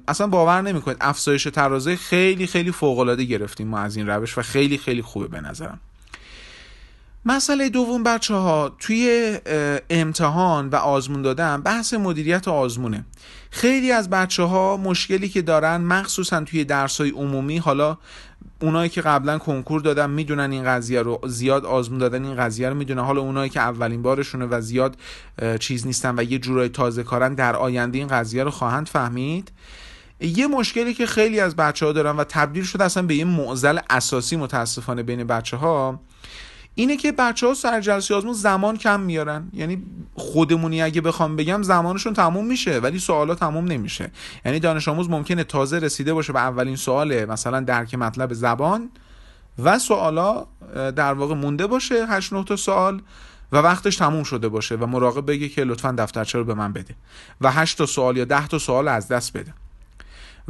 اصلا 0.08 0.26
باور 0.26 0.62
نمی‌کنید 0.62 0.96
افزایش 1.00 1.44
ترازه 1.44 1.96
خیلی 1.96 2.46
خیلی 2.46 2.72
فوق 2.72 2.98
العاده 2.98 3.24
گرفتیم 3.24 3.68
ما 3.68 3.78
از 3.78 3.96
این 3.96 4.06
روش 4.06 4.38
و 4.38 4.42
خیلی 4.42 4.78
خیلی 4.78 5.02
خوبه 5.02 5.28
به 5.28 5.40
نظرم. 5.40 5.80
مسئله 7.28 7.68
دوم 7.68 8.02
بچه 8.02 8.34
ها 8.34 8.76
توی 8.78 9.38
امتحان 9.90 10.68
و 10.68 10.76
آزمون 10.76 11.22
دادن 11.22 11.62
بحث 11.62 11.94
مدیریت 11.94 12.48
آزمونه. 12.48 13.04
خیلی 13.50 13.92
از 13.92 14.10
بچه 14.10 14.42
ها 14.42 14.76
مشکلی 14.76 15.28
که 15.28 15.42
دارن 15.42 15.76
مخصوصا 15.76 16.40
توی 16.40 16.64
درس 16.64 17.00
های 17.00 17.10
عمومی 17.10 17.58
حالا 17.58 17.98
اونایی 18.62 18.90
که 18.90 19.00
قبلا 19.00 19.38
کنکور 19.38 19.80
دادن 19.80 20.10
می‌دونن 20.10 20.52
این 20.52 20.64
قضیه 20.64 21.02
رو 21.02 21.20
زیاد 21.26 21.64
آزمون 21.64 21.98
دادن 21.98 22.24
این 22.24 22.36
قضیه 22.36 22.68
رو 22.68 22.74
می‌دونن. 22.74 23.02
حالا 23.02 23.20
اونایی 23.20 23.50
که 23.50 23.60
اولین 23.60 24.02
بارشونه 24.02 24.46
و 24.46 24.60
زیاد 24.60 24.96
چیز 25.60 25.86
نیستن 25.86 26.18
و 26.18 26.22
یه 26.22 26.38
جورای 26.38 26.68
تازه 26.68 27.02
کارن 27.02 27.34
در 27.34 27.56
آینده 27.56 27.98
این 27.98 28.08
قضیه 28.08 28.44
رو 28.44 28.50
خواهند 28.50 28.88
فهمید. 28.88 29.52
یه 30.20 30.46
مشکلی 30.46 30.94
که 30.94 31.06
خیلی 31.06 31.40
از 31.40 31.56
بچه 31.56 31.86
ها 31.86 31.92
دارن 31.92 32.16
و 32.16 32.24
تبدیل 32.24 32.64
شده 32.64 32.84
اصلا 32.84 33.02
به 33.02 33.14
یه 33.14 33.24
معضل 33.24 33.78
اساسی 33.90 34.36
متاسفانه 34.36 35.02
بین 35.02 35.24
بچه 35.24 35.56
ها 35.56 36.00
اینه 36.78 36.96
که 36.96 37.12
بچه 37.12 37.46
ها 37.46 37.54
سر 37.54 37.80
جلسه 37.80 38.14
آزمون 38.14 38.32
زمان 38.32 38.76
کم 38.76 39.00
میارن. 39.00 39.50
یعنی 39.52 39.82
خودمونی 40.14 40.82
اگه 40.82 41.00
بخوام 41.00 41.36
بگم 41.36 41.62
زمانشون 41.62 42.14
تموم 42.14 42.46
میشه 42.46 42.78
ولی 42.78 42.98
سوالا 42.98 43.34
تموم 43.34 43.64
نمیشه. 43.64 44.10
یعنی 44.44 44.60
دانش 44.60 44.88
آموز 44.88 45.10
ممکنه 45.10 45.44
تازه 45.44 45.78
رسیده 45.78 46.14
باشه 46.14 46.32
به 46.32 46.38
اولین 46.38 46.76
سوال 46.76 47.24
مثلا 47.24 47.60
درک 47.60 47.94
مطلب 47.94 48.32
زبان 48.32 48.90
و 49.58 49.78
سوالا 49.78 50.46
در 50.74 51.12
واقع 51.12 51.34
مونده 51.34 51.66
باشه 51.66 52.06
8 52.06 52.32
9 52.32 52.44
تا 52.44 52.56
سوال 52.56 53.02
و 53.52 53.56
وقتش 53.56 53.96
تموم 53.96 54.22
شده 54.22 54.48
باشه 54.48 54.76
و 54.76 54.86
مراقب 54.86 55.26
بگه 55.26 55.48
که 55.48 55.64
لطفا 55.64 55.94
دفترچه 55.98 56.38
رو 56.38 56.44
به 56.44 56.54
من 56.54 56.72
بده 56.72 56.94
و 57.40 57.50
8 57.50 57.78
تا 57.78 57.86
سوال 57.86 58.16
یا 58.16 58.24
10 58.24 58.46
تا 58.46 58.58
سوال 58.58 58.88
از 58.88 59.08
دست 59.08 59.36
بده. 59.36 59.54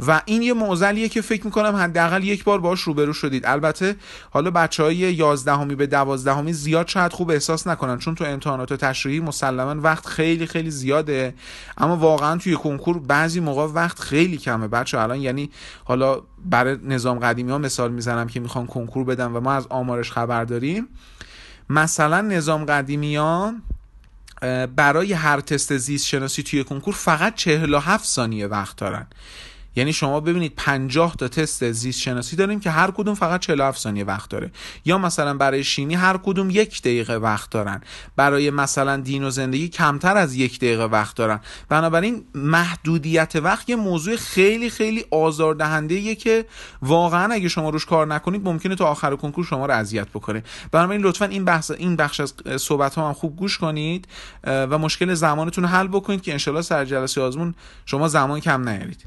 و 0.07 0.21
این 0.25 0.41
یه 0.41 0.53
معضلیه 0.53 1.09
که 1.09 1.21
فکر 1.21 1.45
می‌کنم 1.45 1.75
حداقل 1.75 2.23
یک 2.23 2.43
بار 2.43 2.59
باش 2.59 2.81
روبرو 2.81 3.13
شدید. 3.13 3.45
البته 3.45 3.95
حالا 4.29 4.51
بچه 4.51 4.83
های 4.83 4.95
یازدهمی 4.95 5.75
به 5.75 5.87
دوازدهمی 5.87 6.53
زیاد 6.53 6.87
شاید 6.87 7.13
خوب 7.13 7.29
احساس 7.29 7.67
نکنن 7.67 7.97
چون 7.97 8.15
تو 8.15 8.23
امتحانات 8.23 8.73
تشریحی 8.73 9.19
مسلما 9.19 9.81
وقت 9.81 10.05
خیلی 10.05 10.45
خیلی 10.45 10.71
زیاده. 10.71 11.33
اما 11.77 11.97
واقعا 11.97 12.37
توی 12.37 12.55
کنکور 12.55 12.99
بعضی 12.99 13.39
موقع 13.39 13.65
وقت 13.65 13.99
خیلی 13.99 14.37
کمه. 14.37 14.67
بچه 14.67 14.99
الان 14.99 15.21
یعنی 15.21 15.49
حالا 15.83 16.21
برای 16.45 16.77
نظام 16.83 17.19
قدیمی 17.19 17.51
ها 17.51 17.57
مثال 17.57 17.91
می‌زنم 17.91 18.27
که 18.27 18.39
می‌خوان 18.39 18.67
کنکور 18.67 19.03
بدن 19.03 19.25
و 19.25 19.39
ما 19.39 19.53
از 19.53 19.67
آمارش 19.69 20.11
خبر 20.11 20.43
داریم. 20.43 20.87
مثلا 21.69 22.21
نظام 22.21 22.65
قدیمی 22.65 23.15
ها 23.15 23.53
برای 24.75 25.13
هر 25.13 25.39
تست 25.39 25.77
زیست 25.77 26.07
شناسی 26.07 26.43
توی 26.43 26.63
کنکور 26.63 26.93
فقط 26.93 27.35
47 27.35 28.05
ثانیه 28.05 28.47
وقت 28.47 28.77
دارن. 28.77 29.07
یعنی 29.75 29.93
شما 29.93 30.19
ببینید 30.19 30.53
50 30.55 31.15
تا 31.15 31.27
تست 31.27 31.71
زیست 31.71 31.99
شناسی 31.99 32.35
داریم 32.35 32.59
که 32.59 32.69
هر 32.69 32.91
کدوم 32.91 33.13
فقط 33.13 33.39
47 33.39 33.79
ثانیه 33.79 34.03
وقت 34.03 34.29
داره. 34.29 34.51
یا 34.85 34.97
مثلا 34.97 35.33
برای 35.33 35.63
شیمی 35.63 35.95
هر 35.95 36.17
کدوم 36.17 36.49
یک 36.49 36.81
دقیقه 36.81 37.15
وقت 37.15 37.49
دارن. 37.49 37.81
برای 38.15 38.49
مثلا 38.49 38.97
دین 38.97 39.23
و 39.23 39.29
زندگی 39.29 39.67
کمتر 39.67 40.17
از 40.17 40.35
یک 40.35 40.57
دقیقه 40.57 40.83
وقت 40.83 41.15
دارن. 41.15 41.39
بنابراین 41.69 42.23
محدودیت 42.35 43.35
وقت 43.35 43.69
یه 43.69 43.75
موضوع 43.75 44.15
خیلی 44.15 44.69
خیلی 44.69 45.05
آزاردهنده 45.11 46.15
که 46.15 46.45
واقعا 46.81 47.33
اگه 47.33 47.47
شما 47.47 47.69
روش 47.69 47.85
کار 47.85 48.07
نکنید 48.07 48.45
ممکنه 48.45 48.75
تا 48.75 48.85
آخر 48.85 49.15
کنکور 49.15 49.45
شما 49.45 49.65
رو 49.65 49.73
اذیت 49.73 50.07
بکنه. 50.07 50.43
بنابراین 50.71 51.01
لطفا 51.01 51.25
این 51.25 51.45
بحث 51.45 51.71
این 51.71 51.95
بخش 51.95 52.19
از 52.19 52.33
صحبت 52.57 52.95
ها 52.95 53.07
هم 53.07 53.13
خوب 53.13 53.35
گوش 53.35 53.57
کنید 53.57 54.07
و 54.43 54.77
مشکل 54.77 55.13
زمانتون 55.13 55.65
حل 55.65 55.87
بکنید 55.87 56.21
که 56.21 56.31
انشالله 56.31 56.61
سر 56.61 56.85
جلسه 56.85 57.21
آزمون 57.21 57.55
شما 57.85 58.07
زمان 58.07 58.39
کم 58.39 58.69
نیارید. 58.69 59.05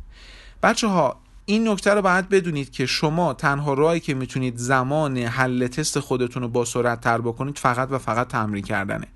بچه 0.62 0.86
ها 0.86 1.16
این 1.46 1.68
نکته 1.68 1.94
رو 1.94 2.02
باید 2.02 2.28
بدونید 2.28 2.70
که 2.70 2.86
شما 2.86 3.34
تنها 3.34 3.74
راهی 3.74 4.00
که 4.00 4.14
می‌تونید 4.14 4.56
زمان 4.56 5.18
حل 5.18 5.66
تست 5.66 6.00
خودتون 6.00 6.42
رو 6.42 6.48
با 6.48 6.64
سرعت 6.64 7.00
تر 7.00 7.18
بکنید 7.18 7.58
فقط 7.58 7.88
و 7.90 7.98
فقط 7.98 8.28
تمرین 8.28 8.64
کردنه. 8.64 9.06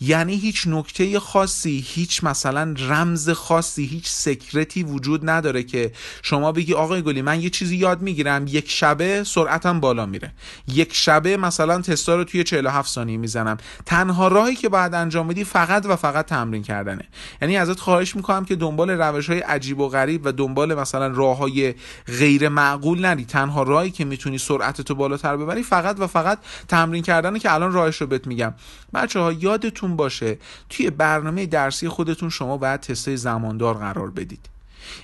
یعنی 0.00 0.36
هیچ 0.36 0.64
نکته 0.66 1.20
خاصی 1.20 1.84
هیچ 1.86 2.24
مثلا 2.24 2.74
رمز 2.78 3.30
خاصی 3.30 3.84
هیچ 3.84 4.08
سکرتی 4.08 4.82
وجود 4.82 5.30
نداره 5.30 5.62
که 5.62 5.92
شما 6.22 6.52
بگی 6.52 6.74
آقای 6.74 7.02
گلی 7.02 7.22
من 7.22 7.40
یه 7.40 7.50
چیزی 7.50 7.76
یاد 7.76 8.02
می‌گیرم 8.02 8.44
یک 8.48 8.70
شبه 8.70 9.24
سرعتم 9.24 9.80
بالا 9.80 10.06
میره. 10.06 10.32
یک 10.68 10.94
شبه 10.94 11.36
مثلا 11.36 11.80
تستا 11.80 12.16
رو 12.16 12.24
توی 12.24 12.44
47 12.44 12.90
ثانیه 12.90 13.16
می‌زنم. 13.16 13.56
تنها 13.86 14.28
راهی 14.28 14.56
که 14.56 14.68
باید 14.68 14.94
انجام 14.94 15.28
بدی 15.28 15.44
فقط 15.44 15.86
و 15.86 15.96
فقط 15.96 16.26
تمرین 16.26 16.62
کردنه. 16.62 17.08
یعنی 17.42 17.56
ازت 17.56 17.80
خواهش 17.80 18.16
می‌کنم 18.16 18.44
که 18.44 18.56
دنبال 18.56 18.90
روش 18.90 19.30
های 19.30 19.40
عجیب 19.40 19.80
و 19.80 19.88
غریب 19.88 20.26
و 20.26 20.32
دنبال 20.32 20.74
مثلا 20.74 21.06
راه 21.06 21.36
های 21.36 21.74
غیر 22.18 22.48
معقول 22.48 23.00
نری. 23.00 23.24
تنها 23.24 23.62
راهی 23.62 23.90
که 23.90 24.04
می‌تونی 24.04 24.38
سرعتتو 24.38 24.94
بالاتر 24.94 25.36
ببری 25.36 25.62
فقط 25.62 25.96
و 26.00 26.06
فقط 26.06 26.38
تمرین 26.68 27.02
کردنه 27.02 27.38
که 27.38 27.54
الان 27.54 27.72
راهش 27.72 27.96
رو 27.96 28.06
بهت 28.06 28.26
میگم. 28.26 28.54
بچه 28.94 29.20
ها 29.20 29.32
یادتون 29.32 29.83
باشه. 29.86 30.38
توی 30.68 30.90
برنامه 30.90 31.46
درسی 31.46 31.88
خودتون 31.88 32.28
شما 32.28 32.56
باید 32.56 32.80
تستای 32.80 33.16
زماندار 33.16 33.74
قرار 33.74 34.10
بدید. 34.10 34.48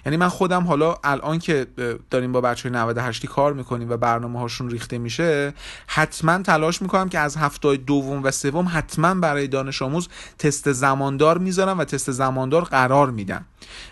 یعنی 0.07 0.17
من 0.17 0.29
خودم 0.29 0.65
حالا 0.65 0.97
الان 1.05 1.39
که 1.39 1.67
داریم 2.11 2.33
با 2.33 2.41
بچه 2.41 2.71
98 2.71 3.27
کار 3.27 3.53
می‌کنیم 3.53 3.91
و 3.91 3.97
برنامه 3.97 4.41
هاشون 4.41 4.71
ریخته 4.71 4.99
میشه 4.99 5.55
حتما 5.87 6.39
تلاش 6.39 6.83
می‌کنم 6.83 7.09
که 7.09 7.19
از 7.19 7.37
هفته 7.37 7.77
دوم 7.77 8.23
و 8.25 8.31
سوم 8.31 8.71
حتما 8.73 9.15
برای 9.15 9.49
دانش 9.49 9.83
آموز 9.83 10.09
تست 10.39 10.73
زماندار 10.73 11.39
می‌ذارم 11.39 11.79
و 11.79 11.85
تست 11.85 12.11
زماندار 12.11 12.65
قرار 12.65 13.11
میدم. 13.11 13.45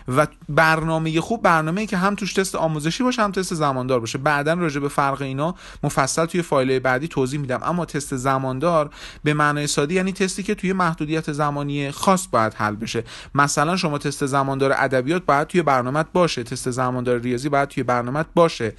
و 0.07 0.27
برنامه 0.49 1.21
خوب 1.21 1.41
برنامه 1.41 1.81
ای 1.81 1.87
که 1.87 1.97
هم 1.97 2.15
توش 2.15 2.33
تست 2.33 2.55
آموزشی 2.55 3.03
باشه 3.03 3.21
هم 3.21 3.31
تست 3.31 3.53
زماندار 3.53 3.99
باشه. 3.99 4.17
بعدا 4.17 4.53
راجع 4.53 4.79
به 4.79 4.89
فرق 4.89 5.21
اینا 5.21 5.55
مفصل 5.83 6.25
توی 6.25 6.41
فایل 6.41 6.79
بعدی 6.79 7.07
توضیح 7.07 7.39
میدم. 7.39 7.59
اما 7.63 7.85
تست 7.85 8.15
زماندار 8.15 8.89
به 9.23 9.33
معنای 9.33 9.67
ساده 9.67 9.93
یعنی 9.93 10.13
تستی 10.13 10.43
که 10.43 10.55
توی 10.55 10.73
محدودیت 10.73 11.31
زمانی 11.31 11.91
خاص 11.91 12.27
باید 12.31 12.53
حل 12.53 12.75
بشه. 12.75 13.03
مثلا 13.35 13.77
شما 13.77 13.97
تست 13.97 14.25
زماندار 14.25 14.73
ادبیات 14.77 15.25
باید 15.25 15.47
توی 15.47 15.61
برنامه 15.79 16.05
باشه 16.13 16.43
تست 16.43 16.71
زماندار 16.71 17.19
ریاضی 17.19 17.49
باید 17.49 17.69
توی 17.69 17.83
برنامه 17.83 18.25
باشه. 18.35 18.73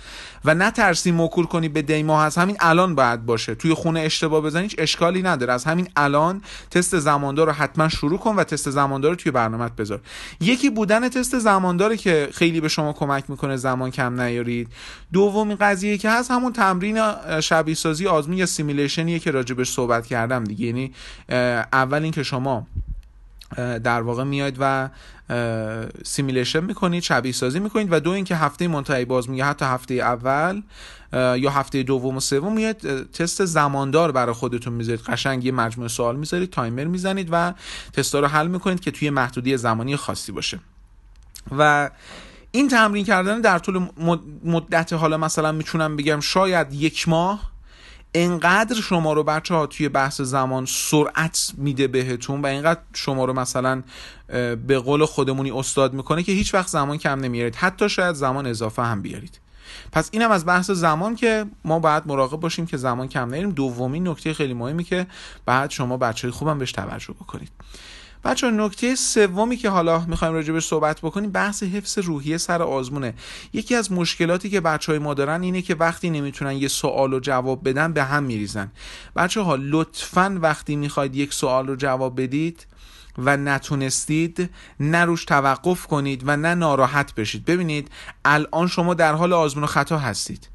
و 0.45 0.55
نه 0.55 0.71
ترسی 0.71 1.11
موکول 1.13 1.47
کنی 1.47 1.69
به 1.69 1.83
دی 1.83 2.03
ماه 2.03 2.25
از 2.25 2.39
همین 2.39 2.57
الان 2.61 2.95
باید 2.95 3.27
باشه. 3.27 3.55
توی 3.55 3.75
خونه 3.75 4.01
اشتباه 4.01 4.41
بزنی 4.41 4.63
هیچ 4.63 4.75
اشکالی 4.79 5.23
نداره. 5.23 5.53
از 5.53 5.65
همین 5.65 5.89
الان 5.97 6.43
تست 6.71 6.99
زماندار 6.99 7.47
رو 7.47 7.53
حتما 7.53 7.89
شروع 7.89 8.19
کن 8.19 8.37
و 8.37 8.45
تست 8.45 8.71
زماندار 8.71 9.11
رو 9.11 9.17
توی 9.17 9.33
برنامه 9.33 9.69
بذار. 9.69 10.01
یکی 10.41 10.71
بودن 10.71 11.09
تست 11.09 11.39
زمانداره 11.39 11.97
که 11.97 12.29
خیلی 12.33 12.61
به 12.61 12.69
شما 12.69 12.93
کمک 12.93 13.31
می‌کنه 13.31 13.57
زمان 13.57 13.91
کم 13.91 14.21
نیارید. 14.21 14.69
دومین 15.13 15.57
قضیه 15.61 15.99
که 15.99 16.11
هست 16.11 16.31
همون 16.31 16.53
تمرین 16.53 17.01
شبیه 17.41 17.75
سازی 17.75 18.07
آزمون 18.07 18.37
یا 18.37 18.47
simulation 18.47 19.07
یه 19.07 19.19
که 19.19 19.31
راجبش 19.31 19.71
صحبت 19.71 20.07
کردم 20.07 20.45
دیگه. 20.45 20.67
یعنی 20.67 20.93
اول 21.73 22.03
اینکه 22.03 22.23
شما 22.23 22.67
در 23.57 24.01
واقع 24.01 24.25
میاید 24.25 24.57
و 24.61 24.89
simulation 26.05 26.65
می‌کنید 26.65 27.03
شبیه 27.03 27.33
سازی 27.33 27.59
می‌کنید 27.59 27.89
و 27.91 28.01
دو 28.01 28.11
اینکه 28.11 28.37
هفته 28.37 28.69
منتهی 28.69 29.05
باز 29.05 29.31
میگه 29.31 29.45
حتی 29.45 29.65
هفته 29.65 29.95
اول 29.95 30.63
یا 31.13 31.51
هفته 31.51 31.83
دوم 31.83 32.17
و 32.17 32.21
سوم 32.21 32.53
میاد 32.53 33.07
تست 33.11 33.45
زماندار 33.45 34.13
برای 34.13 34.35
خودتون 34.35 34.73
می‌ذارید. 34.73 35.01
قشنگ 35.01 35.45
یه 35.45 35.53
مجموعه 35.53 35.89
سوال 35.89 36.17
می‌ذارید 36.17 36.51
تایمر 36.51 36.85
می‌زنید 36.85 37.29
و 37.33 37.53
تستا 37.93 38.21
رو 38.21 38.27
حل 38.27 38.47
می‌کنید 38.47 38.81
که 38.81 38.91
توی 38.91 39.11
محدودی 39.11 39.57
زمانی 39.57 39.97
خاصی 39.97 40.33
باشه. 40.33 40.59
و 41.59 41.91
این 42.51 42.69
تمرین 42.69 43.05
کردن 43.05 43.41
در 43.41 43.59
طول 43.59 43.89
مدت 44.45 44.93
حالا 44.93 45.17
مثلا 45.17 45.53
می‌تونم 45.53 45.97
بگم 45.97 46.21
شاید 46.21 46.73
یک 46.73 47.09
ماه 47.09 47.51
انقدر 48.15 48.81
شما 48.81 49.13
رو 49.13 49.23
بچه 49.23 49.55
ها 49.55 49.67
توی 49.67 49.89
بحث 49.89 50.21
زمان 50.21 50.67
سرعت 50.67 51.53
میده 51.57 51.87
بهتون 51.89 52.43
و 52.43 52.47
اینقدر 52.47 52.81
شما 52.95 53.25
رو 53.25 53.33
مثلا 53.33 53.83
به 54.67 54.79
قول 54.79 55.05
خودمونی 55.05 55.51
استاد 55.51 55.93
می‌کنه 55.93 56.23
که 56.23 56.33
هیچ 56.33 56.55
وقت 56.55 56.69
زمان 56.69 56.99
کم 56.99 57.21
نمیارید 57.21 57.57
حتی 57.57 57.89
شاید 57.89 58.15
زمان 58.15 58.47
اضافه 58.47 58.83
هم 58.83 59.03
بیارید. 59.03 59.41
پس 59.93 60.09
اینم 60.13 60.31
از 60.31 60.47
بحث 60.47 60.71
زمان 60.71 61.17
که 61.17 61.47
ما 61.65 61.79
باید 61.79 62.03
مراقب 62.07 62.41
باشیم 62.41 62.67
که 62.67 62.77
زمان 62.77 63.09
کم 63.09 63.29
نگیریم 63.29 63.51
دومین 63.51 64.09
نکته 64.09 64.35
خیلی 64.35 64.55
مهمی 64.55 64.85
که 64.85 65.07
بعد 65.47 65.71
شما 65.71 65.97
بچه 65.97 66.31
خوبم 66.31 66.59
بهش 66.59 66.73
توجه 66.73 67.13
بکنید. 67.13 67.51
بچه 68.25 68.51
نکته 68.51 68.95
سومی 68.95 69.57
که 69.57 69.71
حالا 69.71 69.99
می‌خوایم 69.99 70.35
راجبش 70.35 70.67
صحبت 70.67 71.01
بکنیم 71.01 71.31
بحث 71.31 71.63
حفظ 71.63 71.99
روحیه 71.99 72.39
سر 72.39 72.63
آزمونه. 72.63 73.15
یکی 73.53 73.75
از 73.75 73.93
مشکلاتی 73.93 74.51
که 74.51 74.61
بچه 74.61 74.93
های 74.93 74.99
ما 74.99 75.15
دارن 75.15 75.43
اینه 75.43 75.63
که 75.63 75.75
وقتی 75.75 76.11
نمی‌تونن 76.11 76.53
یه 76.53 76.69
سوال 76.69 77.11
رو 77.11 77.21
جواب 77.21 77.69
بدن 77.69 77.93
به 77.93 78.05
هم 78.05 78.23
میریزن. 78.23 78.73
بچه 79.17 79.41
ها 79.41 79.57
لطفا 79.61 80.39
وقتی 80.43 80.77
می‌خواید 80.77 81.17
یک 81.17 81.35
سوال 81.35 81.67
رو 81.67 81.77
جواب 81.77 82.21
بدید 82.21 82.67
و 83.19 83.37
نتونستید 83.37 84.51
نه 84.81 85.05
روش 85.05 85.25
توقف 85.25 85.87
کنید 85.87 86.23
و 86.27 86.37
نه 86.37 86.55
ناراحت 86.55 87.15
بشید. 87.15 87.45
ببینید 87.45 87.91
الان 88.25 88.67
شما 88.67 88.95
در 88.95 89.15
حال 89.15 89.33
آزمون 89.33 89.67
خطا 89.67 89.99
هستید. 89.99 90.49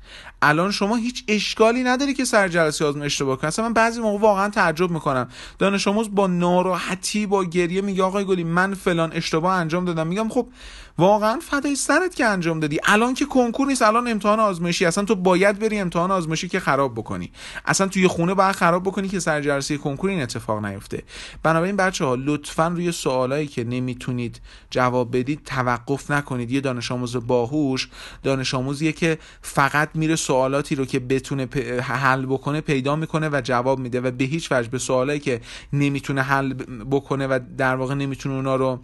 الان 0.46 0.72
شما 0.72 0.96
هیچ 0.96 1.24
اشکالی 1.28 1.84
نداری 1.84 2.14
که 2.14 2.25
سر 2.25 2.48
جلسه 2.48 2.86
آزمون 2.86 3.06
اشتباه 3.06 3.38
کنی. 3.38 3.52
من 3.58 3.74
بعضی 3.74 4.02
موقع 4.02 4.20
واقعا 4.20 4.50
تعجب 4.50 4.92
می‌کنم. 4.92 5.30
دانش 5.60 5.88
آموز 5.88 6.16
با 6.16 6.28
ناراحتی 6.28 7.25
با 7.25 7.44
گریه 7.44 7.82
میگه 7.82 8.04
آقای 8.04 8.25
گلی 8.25 8.44
من 8.44 8.74
فلان 8.74 9.12
اشتباه 9.14 9.54
انجام 9.54 9.86
دادم. 9.86 10.08
میگم 10.08 10.30
خب 10.30 10.48
واقعا 10.98 11.40
فدای 11.40 11.75
سرت 11.75 12.16
که 12.16 12.25
انجام 12.25 12.60
دادی. 12.60 12.80
الان 12.84 13.14
که 13.14 13.25
کنکور 13.25 13.68
نیست 13.68 13.82
الان 13.82 14.08
امتحان 14.08 14.40
آزمایشی. 14.40 14.86
اصلا 14.86 15.04
تو 15.04 15.16
باید 15.16 15.60
بری 15.60 15.80
امتحان 15.80 16.12
آزمایشی 16.12 16.48
که 16.48 16.60
خراب 16.60 16.96
بکنی. 16.96 17.32
اصلا 17.66 17.88
توی 17.88 18.08
خونه 18.08 18.34
باید 18.34 18.56
خراب 18.56 18.84
بکنی 18.84 19.08
که 19.08 19.20
سر 19.20 19.42
جلسه 19.42 19.78
کنکور 19.78 20.10
این 20.10 20.22
اتفاق 20.22 20.66
نیفته. 20.66 21.04
بنابراین 21.44 21.75
بچه 21.75 22.06
ها 22.06 22.16
لطفا 22.16 22.68
روی 22.68 22.92
سوالایی 22.92 23.48
که 23.48 23.64
نمی‌تونید 23.64 24.42
جواب 24.70 25.18
بدید 25.18 25.44
توقف 25.46 26.12
نکنید. 26.12 26.52
یه 26.52 26.62
دانش 26.62 26.92
آموز 26.92 27.16
باهوش 27.28 27.90
دانش 28.24 28.54
آموزیه 28.54 28.92
که 28.92 29.18
فقط 29.42 29.90
میره 29.94 30.16
سوالاتی 30.36 30.75
رو 30.75 30.86
که 30.86 31.00
بتونه 31.00 31.48
حل 31.82 32.25
بکنه 32.25 32.62
پیدا 32.62 32.96
می‌کنه 32.96 33.30
و 33.30 33.42
جواب 33.44 33.80
میده 33.80 34.01
و 34.01 34.12
به 34.12 34.24
هیچ 34.24 34.51
وجه 34.51 34.70
به 34.70 34.77
سوالایی 34.77 35.20
که 35.20 35.42
نمی‌تونه 35.74 36.22
حل 36.22 36.54
بکنه 36.92 37.27
و 37.27 37.39
در 37.58 37.75
واقع 37.75 37.94
نمی‌تونه 37.94 38.36
اونا 38.36 38.56
رو 38.56 38.80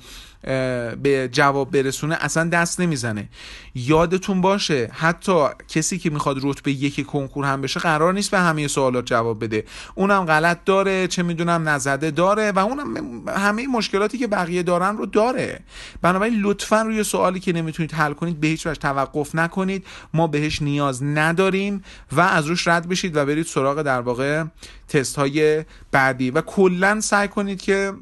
به 1.02 1.30
جواب 1.32 1.72
برسونه 1.72 2.18
اصلا 2.20 2.50
دست 2.50 2.80
نمی‌زنه. 2.80 3.30
یادتون 3.76 4.42
باشه 4.42 4.90
حتی 4.94 5.46
کسی 5.68 5.98
که 5.98 6.10
می‌خواد 6.10 6.38
رتبه 6.44 6.72
یک 6.72 7.06
کنکور 7.06 7.46
هم 7.46 7.62
بشه 7.62 7.80
قرار 7.80 8.14
نیست 8.14 8.32
به 8.32 8.40
همه 8.40 8.68
سوالات 8.68 9.06
جواب 9.06 9.44
بده. 9.44 9.64
اونم 9.96 10.26
غلط 10.26 10.58
داره 10.66 11.08
چه 11.08 11.24
می‌دونم 11.24 11.70
نزده 11.70 12.12
داره 12.12 12.52
و 12.52 12.60
اونم 12.60 13.28
همه 13.28 13.68
مشکلاتی 13.68 14.18
که 14.18 14.28
بقیه 14.28 14.64
دارن 14.64 14.98
رو 14.98 15.06
داره. 15.06 15.60
بنابراین 16.02 16.42
لطفا 16.42 16.82
روی 16.82 17.04
سوالی 17.04 17.40
که 17.40 17.54
نمی‌تونید 17.54 17.94
حل 17.94 18.14
کنید 18.14 18.40
به 18.40 18.48
هیچ 18.48 18.68
وجه 18.68 18.80
توقف 18.80 19.36
نکنید. 19.36 19.86
ما 20.14 20.28
بهش 20.28 20.62
نیاز 20.62 21.04
نداریم 21.04 21.84
و 22.12 22.22
از 22.22 22.46
روش 22.46 22.68
رد 22.68 22.90
بشید 22.90 23.16
و 23.16 23.26
برید 23.26 23.46
سراغ 23.46 23.82
در 23.82 24.02
واقع 24.02 24.44
تست 24.88 25.16
های 25.16 25.66
بعدی. 25.92 26.32
و 26.32 26.42
کلا 26.42 27.02
سعی 27.02 27.28
کنید 27.28 27.62
که 27.62 27.94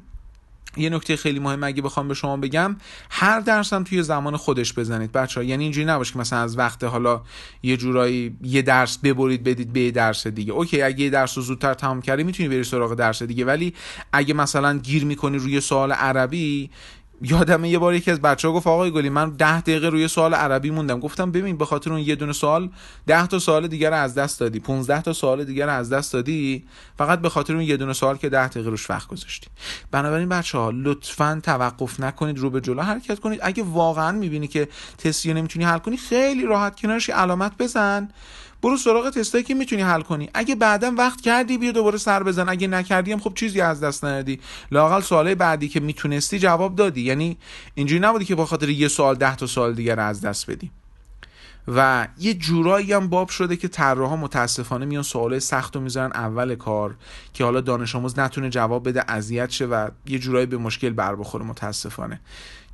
یه 0.79 0.89
نکته 0.89 1.15
خیلی 1.15 1.39
مهم 1.39 1.63
اگه 1.63 1.81
بخوام 1.81 2.07
به 2.07 2.13
شما 2.13 2.37
بگم 2.37 2.75
هر 3.09 3.39
درس 3.39 3.69
توی 3.69 4.03
زمان 4.03 4.37
خودش 4.37 4.73
بزنید. 4.73 5.11
بچه 5.11 5.39
ها 5.39 5.43
یعنی 5.43 5.63
اینجوری 5.63 5.85
نباشه 5.85 6.13
که 6.13 6.19
مثلا 6.19 6.39
از 6.39 6.57
وقت 6.57 6.83
حالا 6.83 7.21
یه 7.63 7.77
جورایی 7.77 8.35
یه 8.43 8.61
درس 8.61 8.97
ببرید 8.97 9.43
بدید 9.43 9.73
به 9.73 9.91
درس 9.91 10.27
دیگه. 10.27 10.51
اوکی 10.53 10.81
اگه 10.81 11.03
یه 11.03 11.09
درس 11.09 11.37
رو 11.37 11.43
زودتر 11.43 11.73
تمام 11.73 12.01
کردی 12.01 12.23
می‌تونی 12.23 12.49
بری 12.49 12.63
سراغ 12.63 12.93
درس 12.93 13.23
دیگه. 13.23 13.45
ولی 13.45 13.73
اگه 14.13 14.33
مثلا 14.33 14.77
گیر 14.77 15.05
می‌کنی 15.05 15.37
روی 15.37 15.61
سوال 15.61 15.91
عربی 15.91 16.69
یادم 17.21 17.65
یه 17.65 17.79
بار 17.79 17.93
یکی 17.93 18.11
از 18.11 18.21
بچه 18.21 18.47
ها 18.47 18.53
گفت 18.53 18.67
آقای 18.67 18.91
گلی 18.91 19.09
من 19.09 19.29
ده 19.29 19.61
دقیقه 19.61 19.89
روی 19.89 20.07
سوال 20.07 20.33
عربی 20.33 20.69
موندم. 20.71 20.99
گفتم 20.99 21.31
ببین 21.31 21.57
به 21.57 21.65
خاطر 21.65 21.91
اون 21.91 22.01
یه 22.01 22.15
دونه 22.15 22.33
سوال 22.33 22.69
ده 23.07 23.27
تا 23.27 23.39
سوال 23.39 23.67
دیگر 23.67 23.93
از 23.93 24.15
دست 24.15 24.39
دادی 24.39 24.59
15 24.59 25.01
تا 25.01 25.13
سوال 25.13 25.43
دیگر 25.43 25.69
از 25.69 25.89
دست 25.89 26.13
دادی 26.13 26.63
فقط 26.97 27.19
به 27.19 27.29
خاطر 27.29 27.53
اون 27.53 27.63
یه 27.63 27.77
دونه 27.77 27.93
سوال 27.93 28.17
که 28.17 28.29
ده 28.29 28.47
دقیقه 28.47 28.69
روش 28.69 28.89
وقت 28.89 29.07
گذاشتی. 29.07 29.47
بنابراین 29.91 30.29
بچه 30.29 30.57
ها 30.57 30.69
لطفا 30.69 31.39
توقف 31.43 31.99
نکنید 31.99 32.39
رو 32.39 32.49
به 32.49 32.61
جلو 32.61 32.81
حرکت 32.81 33.19
کنید. 33.19 33.39
اگه 33.43 33.63
واقعا 33.63 34.11
می‌بینی 34.11 34.47
که 34.47 34.67
تستی 34.97 35.33
نمی‌تونی 35.33 35.65
حل 35.65 35.77
کنی 35.77 35.97
خیلی 35.97 36.45
راحت 36.45 36.79
کنارش 36.79 37.09
علامت 37.09 37.51
بزن. 37.59 38.09
برو 38.63 38.77
سراغ 38.77 39.09
تستایی 39.09 39.43
که 39.43 39.53
می‌تونی 39.53 39.81
حل 39.81 40.01
کنی. 40.01 40.29
اگه 40.33 40.55
بعدا 40.55 40.93
وقت 40.97 41.21
کردی 41.21 41.57
بیا 41.57 41.71
دوباره 41.71 41.97
سر 41.97 42.23
بزن. 42.23 42.49
اگه 42.49 42.67
نکردی 42.67 43.11
هم 43.11 43.19
خب 43.19 43.33
چیزی 43.35 43.61
از 43.61 43.83
دست 43.83 44.05
ندادی. 44.05 44.39
لاقل 44.71 45.01
سوالای 45.01 45.35
بعدی 45.35 45.67
که 45.67 45.79
می‌تونستی 45.79 46.39
جواب 46.39 46.75
دادی. 46.75 47.01
یعنی 47.01 47.37
اینجوری 47.75 47.99
نبودی 47.99 48.25
که 48.25 48.35
با 48.35 48.45
خاطر 48.45 48.69
یه 48.69 48.87
سوال 48.87 49.15
ده 49.15 49.35
تا 49.35 49.45
سوال 49.45 49.73
دیگر 49.73 49.99
از 49.99 50.21
دست 50.21 50.51
بدی. 50.51 50.71
و 51.67 52.07
یه 52.19 52.33
جورایی 52.33 52.93
هم 52.93 53.07
باب 53.07 53.29
شده 53.29 53.55
که 53.55 53.67
طراحا 53.67 54.15
متاسفانه 54.15 54.85
میان 54.85 55.03
سوال 55.03 55.39
سخت 55.39 55.75
رو 55.75 55.81
می‌ذارن 55.81 56.11
اول 56.11 56.55
کار 56.55 56.95
که 57.33 57.43
حالا 57.43 57.61
دانش 57.61 57.95
آموز 57.95 58.19
نتونه 58.19 58.49
جواب 58.49 58.89
بده 58.89 59.11
اذیت 59.11 59.49
شه 59.49 59.65
و 59.65 59.89
یه 60.05 60.19
جورایی 60.19 60.45
به 60.45 60.57
مشکل 60.57 60.89
بر 60.89 61.15
بخوره 61.15 61.45
متاسفانه. 61.45 62.19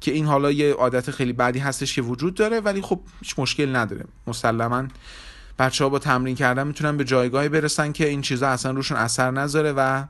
که 0.02 0.12
این 0.12 0.26
حالا 0.26 0.52
یه 0.52 0.74
عادت 0.74 1.12
خیلی 1.12 1.34
بدی 1.34 1.60
هستش 1.60 1.96
که 1.96 2.02
وجود 2.02 2.34
داره 2.34 2.60
ولی 2.60 2.82
خب 2.82 3.00
هیچ 3.22 3.40
مشکل 3.40 3.76
نداره. 3.76 4.06
مسلما 4.28 4.84
بچه 5.60 5.84
ها 5.84 5.90
با 5.90 6.00
تمرین 6.00 6.36
کردن 6.36 6.68
می‌تونن 6.68 6.98
به 6.98 7.04
جایگاهی 7.04 7.50
برسن 7.50 7.92
که 7.92 8.08
این 8.08 8.22
چیزا 8.22 8.48
اصلا 8.48 8.72
روشون 8.72 8.98
اثر 8.98 9.32
نذاره 9.32 9.74
و 9.78 10.04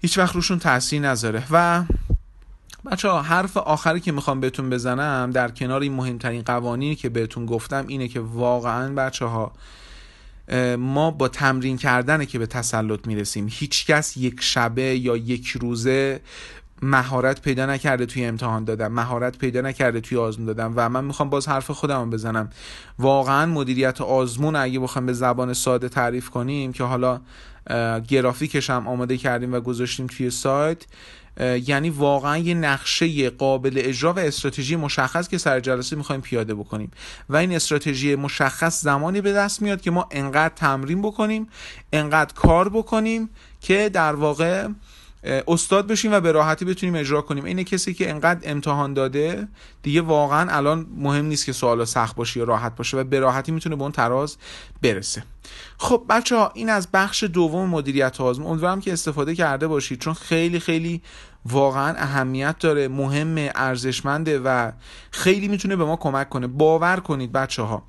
هیچ 0.00 0.18
وقت 0.18 0.34
روشون 0.34 0.58
تاثیر 0.58 1.02
نذاره. 1.02 1.42
و 1.50 1.84
بچه 2.90 3.08
ها 3.08 3.22
حرف 3.22 3.56
آخری 3.56 4.00
که 4.00 4.12
می‌خوام 4.12 4.40
بهتون 4.40 4.70
بزنم 4.70 5.30
در 5.30 5.50
کنار 5.50 5.80
این 5.80 5.92
مهمترین 5.92 6.42
قوانینی 6.42 6.94
که 6.94 7.08
بهتون 7.08 7.46
گفتم 7.46 7.84
اینه 7.88 8.08
که 8.08 8.20
واقعا 8.20 8.94
بچه 8.94 9.24
ها 9.24 9.52
ما 10.78 11.10
با 11.10 11.28
تمرین 11.28 11.76
کردنه 11.76 12.26
که 12.26 12.38
به 12.38 12.46
تسلط 12.46 13.06
می‌رسیم. 13.06 13.46
هیچکس 13.50 14.16
یک 14.16 14.40
شبه 14.40 14.82
یا 14.82 15.16
یک 15.16 15.48
روزه 15.48 16.20
مهارت 16.82 17.42
پیدا 17.42 17.66
نکرده 17.66 18.06
توی 18.06 18.24
امتحان 18.24 18.64
دادم 18.64 18.92
مهارت 18.92 19.38
پیدا 19.38 19.60
نکرده 19.60 20.00
توی 20.00 20.18
آزمون 20.18 20.46
دادم 20.46 20.72
و 20.76 20.88
من 20.88 21.04
می‌خوام 21.04 21.30
باز 21.30 21.48
حرف 21.48 21.70
خودم 21.70 22.10
بزنم. 22.10 22.50
واقعا 22.98 23.46
مدیریت 23.46 24.00
آزمون 24.00 24.56
اگه 24.56 24.80
بخوام 24.80 25.06
به 25.06 25.12
زبان 25.12 25.52
ساده 25.52 25.88
تعریف 25.88 26.30
کنیم 26.30 26.72
که 26.72 26.84
حالا 26.84 27.20
گرافیکش 28.08 28.70
هم 28.70 28.88
آماده 28.88 29.16
کردیم 29.16 29.54
و 29.54 29.60
گذاشتیم 29.60 30.06
توی 30.06 30.30
سایت 30.30 30.84
یعنی 31.68 31.90
واقعا 31.90 32.38
یه 32.38 32.54
نقشه 32.54 33.30
قابل 33.30 33.72
اجرا 33.76 34.12
و 34.12 34.18
استراتژی 34.18 34.76
مشخص 34.76 35.28
که 35.28 35.38
سر 35.38 35.60
جلسه 35.60 35.96
می‌خوایم 35.96 36.20
پیاده 36.20 36.54
بکنیم. 36.54 36.90
و 37.28 37.36
این 37.36 37.54
استراتژی 37.54 38.14
مشخص 38.14 38.82
زمانی 38.82 39.20
به 39.20 39.32
دست 39.32 39.62
میاد 39.62 39.80
که 39.80 39.90
ما 39.90 40.08
انقدر 40.10 40.54
تمرین 40.54 41.02
بکنیم 41.02 41.48
انقدر 41.92 42.34
کار 42.34 42.68
بکنیم 42.68 43.30
که 43.60 43.88
در 43.88 44.14
واقع 44.14 44.68
استاد 45.22 45.86
بشیم 45.86 46.12
و 46.12 46.20
به 46.20 46.32
راحتی 46.32 46.64
بتونیم 46.64 46.94
اجرا 46.94 47.22
کنیم. 47.22 47.44
اینه 47.44 47.64
کسی 47.64 47.94
که 47.94 48.10
انقدر 48.10 48.50
امتحان 48.50 48.94
داده 48.94 49.48
دیگه 49.82 50.00
واقعا 50.00 50.50
الان 50.50 50.86
مهم 50.96 51.24
نیست 51.24 51.46
که 51.46 51.52
سوالا 51.52 51.84
سخت 51.84 52.16
باشه 52.16 52.40
یا 52.40 52.44
راحت 52.44 52.76
باشه 52.76 52.96
و 52.96 53.04
به 53.04 53.20
راحتی 53.20 53.52
می‌تونه 53.52 53.76
به 53.76 53.82
اون 53.82 53.92
تراز 53.92 54.36
برسه. 54.82 55.22
خب 55.78 56.04
بچه 56.08 56.36
ها 56.36 56.50
این 56.54 56.70
از 56.70 56.88
بخش 56.92 57.24
دوم 57.24 57.68
مدیریت 57.68 58.20
آزمون 58.20 58.50
امیدوارم 58.50 58.80
که 58.80 58.92
استفاده 58.92 59.34
کرده 59.34 59.66
باشید 59.66 60.00
چون 60.00 60.14
خیلی 60.14 60.60
خیلی 60.60 61.02
واقعا 61.46 61.94
اهمیت 61.96 62.58
داره 62.58 62.88
مهم 62.88 63.50
ارزشمنده 63.54 64.38
و 64.38 64.72
خیلی 65.10 65.48
می‌تونه 65.48 65.76
به 65.76 65.84
ما 65.84 65.96
کمک 65.96 66.28
کنه. 66.28 66.46
باور 66.46 67.00
کنید 67.00 67.32
بچه 67.32 67.62
ها 67.62 67.82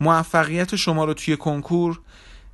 موفقیت 0.00 0.76
شما 0.76 1.04
رو 1.04 1.14
توی 1.14 1.36
کنکور 1.36 2.00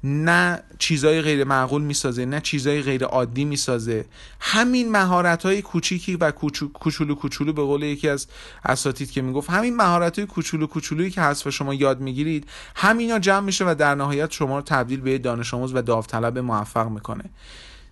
نه 0.09 0.63
چیزای 0.79 1.21
غیر 1.23 1.45
معقول 1.45 1.83
می‌سازه 1.83 2.25
نه 2.25 2.41
چیزای 2.41 2.83
غیر 2.83 3.05
عادی 3.05 3.45
می‌سازه. 3.45 4.05
همین 4.41 4.93
مهارت 4.93 5.43
های 5.43 5.63
کوچیکی 5.63 6.17
و 6.17 6.31
کوچولو 6.75 7.15
کوچولو 7.15 7.53
به 7.53 7.63
قول 7.63 7.83
یکی 7.83 8.09
از 8.09 8.27
اساتید 8.65 9.11
که 9.11 9.23
می‌گفت 9.23 9.51
همین 9.51 9.77
مهارت 9.77 10.19
های 10.19 10.27
کوچولو 10.27 10.67
کوچولویی 10.67 11.11
که 11.11 11.21
حذف 11.21 11.49
شما 11.49 11.75
یاد 11.75 12.01
می‌گیرید 12.01 12.47
همینا 12.77 13.19
جمع 13.19 13.41
میشه 13.41 13.65
و 13.71 13.75
در 13.79 13.95
نهایت 13.95 14.33
شما 14.33 14.57
رو 14.57 14.63
تبدیل 14.63 15.01
به 15.01 15.19
دانش 15.19 15.55
آموز 15.55 15.75
و 15.75 15.83
داوطلب 15.83 16.39
موفق 16.39 16.89
می‌کنه. 16.89 17.25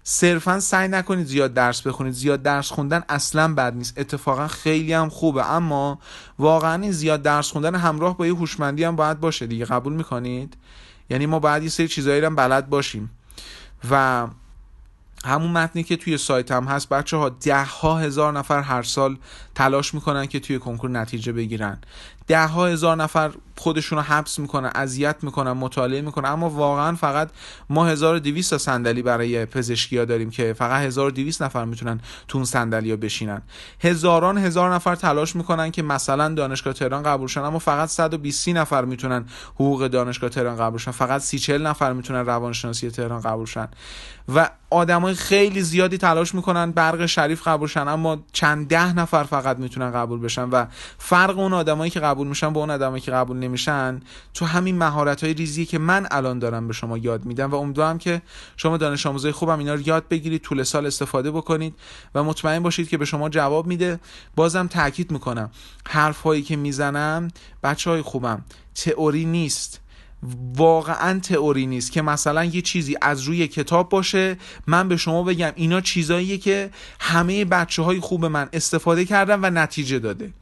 صرفا 0.03 0.61
سعی 0.61 0.89
نکنید 0.89 1.27
زیاد 1.27 1.55
درس 1.55 1.83
بخونید. 1.83 2.13
زیاد 2.13 2.43
درس 2.43 2.71
خوندن 2.71 3.03
اصلا 3.09 3.55
بد 3.55 3.75
نیست. 3.77 3.99
اتفاقا 3.99 4.49
خیلی 4.49 4.93
هم 4.93 5.09
خوبه. 5.09 5.51
اما 5.51 5.99
واقعا 6.39 6.83
این 6.83 6.93
زیاد 6.93 7.23
درس 7.23 7.51
خوندن 7.51 7.75
همراه 7.75 8.17
با 8.17 8.27
یه 8.27 8.35
هوشمندی 8.35 8.85
هم 8.85 8.97
باید 8.97 9.21
باشه 9.21 9.47
دیگه. 9.47 9.65
قبول 9.65 9.93
می‌کنید؟ 9.93 10.57
یعنی 11.11 11.27
ما 11.27 11.39
باید 11.39 11.63
یه 11.63 11.69
سری 11.69 11.89
چیزایی 11.89 12.21
رو 12.21 12.31
بلد 12.31 12.69
باشیم. 12.69 13.11
و 13.91 14.27
همون 15.25 15.51
متنی 15.51 15.83
که 15.83 15.97
توی 15.97 16.19
سایت 16.19 16.53
هم 16.53 16.65
هست 16.65 16.89
بچه 16.89 17.17
ها 17.17 17.29
ده 17.29 17.65
ها 17.65 17.99
هزار 17.99 18.33
نفر 18.33 18.61
هر 18.61 18.83
سال 18.83 19.19
تلاش 19.55 19.95
می‌کنن 19.95 20.27
که 20.27 20.41
توی 20.41 20.59
کنکور 20.59 20.91
نتیجه 20.91 21.33
بگیرن. 21.33 21.79
ده 22.27 22.47
ها 22.47 22.67
هزار 22.67 22.97
نفر 22.97 23.31
خودشون 23.57 23.99
رو 23.99 24.05
حبس 24.05 24.39
می‌کنن 24.39 24.71
اذیت 24.75 25.17
می‌کنن 25.23 25.53
مطالعه 25.53 26.01
می‌کنن. 26.01 26.31
اما 26.31 26.51
واقعا 26.51 26.95
فقط 26.95 27.31
ما 27.71 27.87
1200 27.87 28.51
تا 28.51 28.59
صندلی 28.59 29.03
برای 29.03 29.47
پزشکی 29.47 29.99
ها 29.99 30.05
داریم 30.05 30.31
که 30.31 30.53
فقط 30.53 30.83
1200 30.83 31.43
نفر 31.43 31.65
می‌تونن 31.65 32.01
تو 32.29 32.39
اون 32.39 32.45
صندلی 32.45 32.97
بشینن. 32.97 33.43
هزاران 33.81 34.39
هزار 34.39 34.75
نفر 34.75 34.95
تلاش 34.95 35.37
می‌کنن 35.37 35.71
که 35.71 35.83
مثلا 35.83 36.29
دانشگاه 36.29 36.73
تهران 36.73 37.03
قبول 37.03 37.29
شن 37.29 37.41
اما 37.41 37.59
فقط 37.59 37.89
120 37.89 38.49
نفر 38.49 38.85
می‌تونن 38.85 39.25
حقوق 39.55 39.87
دانشگاه 39.87 40.31
تهران 40.31 40.57
قبول 40.57 40.79
شن. 40.79 40.91
فقط 40.91 41.21
30 41.21 41.39
40 41.39 41.67
نفر 41.67 41.93
می‌تونن 41.93 42.27
روانشناسی 42.27 42.91
تهران 42.91 43.21
قبول 43.21 43.47
شن. 43.47 43.69
و 44.35 44.51
آدمای 44.71 45.15
خیلی 45.15 45.63
زیادی 45.63 45.99
تلاش 45.99 46.35
می‌کنن 46.35 46.71
برق 46.71 47.07
شریف 47.07 47.49
قبول 47.49 47.69
شن 47.69 47.89
اما 47.89 48.25
چند 48.33 48.69
ده 48.69 48.93
نفر 48.93 49.25
فقط 49.25 49.44
می‌تونن 49.53 49.93
قبول 49.93 50.21
بشن 50.21 50.43
و 50.43 50.67
فرق 50.99 51.39
اون 51.39 51.53
آدمایی 51.53 51.91
که 51.91 52.01
قبول 52.01 52.27
میشن 52.27 52.53
با 52.53 52.61
اون 52.61 52.71
آدمایی 52.71 53.01
که 53.01 53.11
قبول 53.11 53.37
نمیشن 53.37 54.01
تو 54.35 54.45
همین 54.45 54.79
مهارت 54.79 55.25
های 55.25 55.35
ریزی 55.35 55.67
که 55.67 55.79
من 55.79 56.07
الان 56.11 56.39
دارم 56.39 56.67
به 56.67 56.73
شما 56.73 56.99
یاد 56.99 57.25
میدم 57.25 57.51
و 57.51 57.55
امیدوارم 57.55 57.99
که 57.99 58.23
شما 58.57 58.77
دانش 58.77 59.07
آموزای 59.07 59.33
خوبم 59.33 59.59
اینا 59.59 59.75
رو 59.75 59.81
یاد 59.81 60.09
بگیرید 60.09 60.43
طول 60.43 60.63
سال 60.63 60.87
استفاده 60.87 61.31
بکنید 61.31 61.75
و 62.15 62.25
مطمئن 62.25 62.63
باشید 62.63 62.89
که 62.89 62.99
به 62.99 63.05
شما 63.05 63.29
جواب 63.29 63.67
میده. 63.67 64.01
بازم 64.37 64.67
تاکید 64.67 65.11
می‌کنم 65.11 65.51
حرف 65.89 66.21
هایی 66.21 66.43
که 66.43 66.57
می‌زنم 66.57 67.29
بچه 67.63 67.91
های 67.91 68.03
خوبم 68.03 68.45
تئوری 68.75 69.25
نیست. 69.25 69.84
واقعا 70.57 71.21
تئوری 71.21 71.67
نیست 71.67 71.93
که 71.93 72.03
مثلا 72.03 72.45
یه 72.45 72.63
چیزی 72.63 72.97
از 73.03 73.23
روی 73.23 73.49
کتاب 73.49 73.89
باشه 73.89 74.37
من 74.67 74.89
به 74.89 74.97
شما 74.97 75.23
بگم 75.23 75.53
اینا 75.55 75.81
چیزاییه 75.81 76.39
که 76.39 76.71
همه 77.01 77.45
بچه 77.45 77.83
های 77.83 78.01
خوب 78.01 78.25
من 78.27 78.49
استفاده 78.53 79.05
کردن 79.05 79.41
و 79.41 79.51
نتیجه 79.51 79.99
داده. 79.99 80.33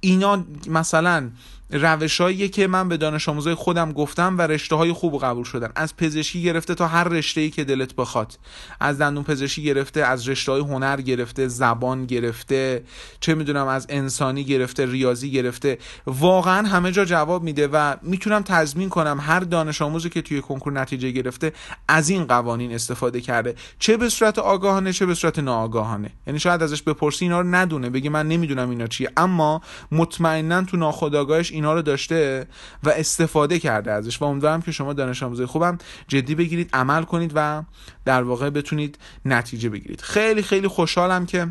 اینا 0.00 0.44
مثلا 0.68 1.30
روشهاییه 1.72 2.48
که 2.48 2.66
من 2.66 2.88
به 2.88 2.96
دانش 2.96 3.28
آموزای 3.28 3.54
خودم 3.54 3.92
گفتم 3.92 4.38
و 4.38 4.42
رشته 4.42 4.76
های 4.76 4.92
خوب 4.92 5.22
قبول 5.22 5.44
شدن. 5.44 5.72
از 5.76 5.96
پزشکی 5.96 6.42
گرفته 6.42 6.74
تا 6.74 6.86
هر 6.86 7.04
رشته 7.04 7.40
ای 7.40 7.50
که 7.50 7.64
دلت 7.64 7.94
بخواد. 7.94 8.38
از 8.80 8.98
دندون 8.98 9.24
پزشکی 9.24 9.62
گرفته 9.62 10.00
از 10.00 10.28
رشته 10.28 10.52
های 10.52 10.60
هنر 10.60 11.00
گرفته 11.00 11.48
زبان 11.48 12.06
گرفته 12.06 12.84
چه 13.20 13.34
می‌دونم 13.34 13.66
از 13.66 13.86
انسانی 13.88 14.44
گرفته 14.44 14.86
ریاضی 14.86 15.30
گرفته. 15.30 15.78
واقعا 16.06 16.68
همه 16.68 16.92
جا 16.92 17.04
جواب 17.04 17.42
میده 17.42 17.68
و 17.68 17.96
می‌تونم 18.02 18.42
تضمین 18.42 18.88
کنم 18.88 19.18
هر 19.20 19.40
دانش 19.40 19.82
آموزی 19.82 20.10
که 20.10 20.22
توی 20.22 20.40
کنکور 20.40 20.72
نتیجه 20.72 21.10
گرفته 21.10 21.52
از 21.88 22.08
این 22.08 22.24
قوانین 22.24 22.74
استفاده 22.74 23.20
کرده. 23.20 23.54
چه 23.78 23.96
به 23.96 24.08
صورت 24.08 24.38
آگاهانه 24.38 24.92
چه 24.92 25.06
به 25.06 25.14
صورت 25.14 25.38
ناآگاهانه. 25.38 26.10
یعنی 26.26 26.38
شاید 26.38 26.62
ازش 26.62 26.82
بپرسی 26.82 27.24
اینا 27.24 27.40
رو 27.40 27.54
ندونه 27.54 27.90
بگه 27.90 28.10
من 28.10 28.28
نمی‌دونم 28.28 28.70
اینا 28.70 28.86
چیه. 28.86 29.10
اما 29.16 29.60
مطمئنا 29.92 30.62
تو 30.62 30.76
ناخودآگاهش 30.76 31.52
اینا 31.62 31.74
رو 31.74 31.82
داشته 31.82 32.46
و 32.82 32.90
استفاده 32.90 33.58
کرده 33.58 33.92
ازش 33.92 34.22
و 34.22 34.24
امیدوارم 34.24 34.62
که 34.62 34.72
شما 34.72 34.92
دانش 34.92 35.22
آموزای 35.22 35.46
خوبم 35.46 35.78
جدی 36.08 36.34
بگیرید 36.34 36.70
عمل 36.72 37.02
کنید 37.02 37.32
و 37.34 37.62
در 38.04 38.22
واقع 38.22 38.50
بتونید 38.50 38.98
نتیجه 39.24 39.68
بگیرید. 39.68 40.00
خیلی 40.00 40.42
خیلی 40.42 40.68
خوشحالم 40.68 41.26
که 41.26 41.48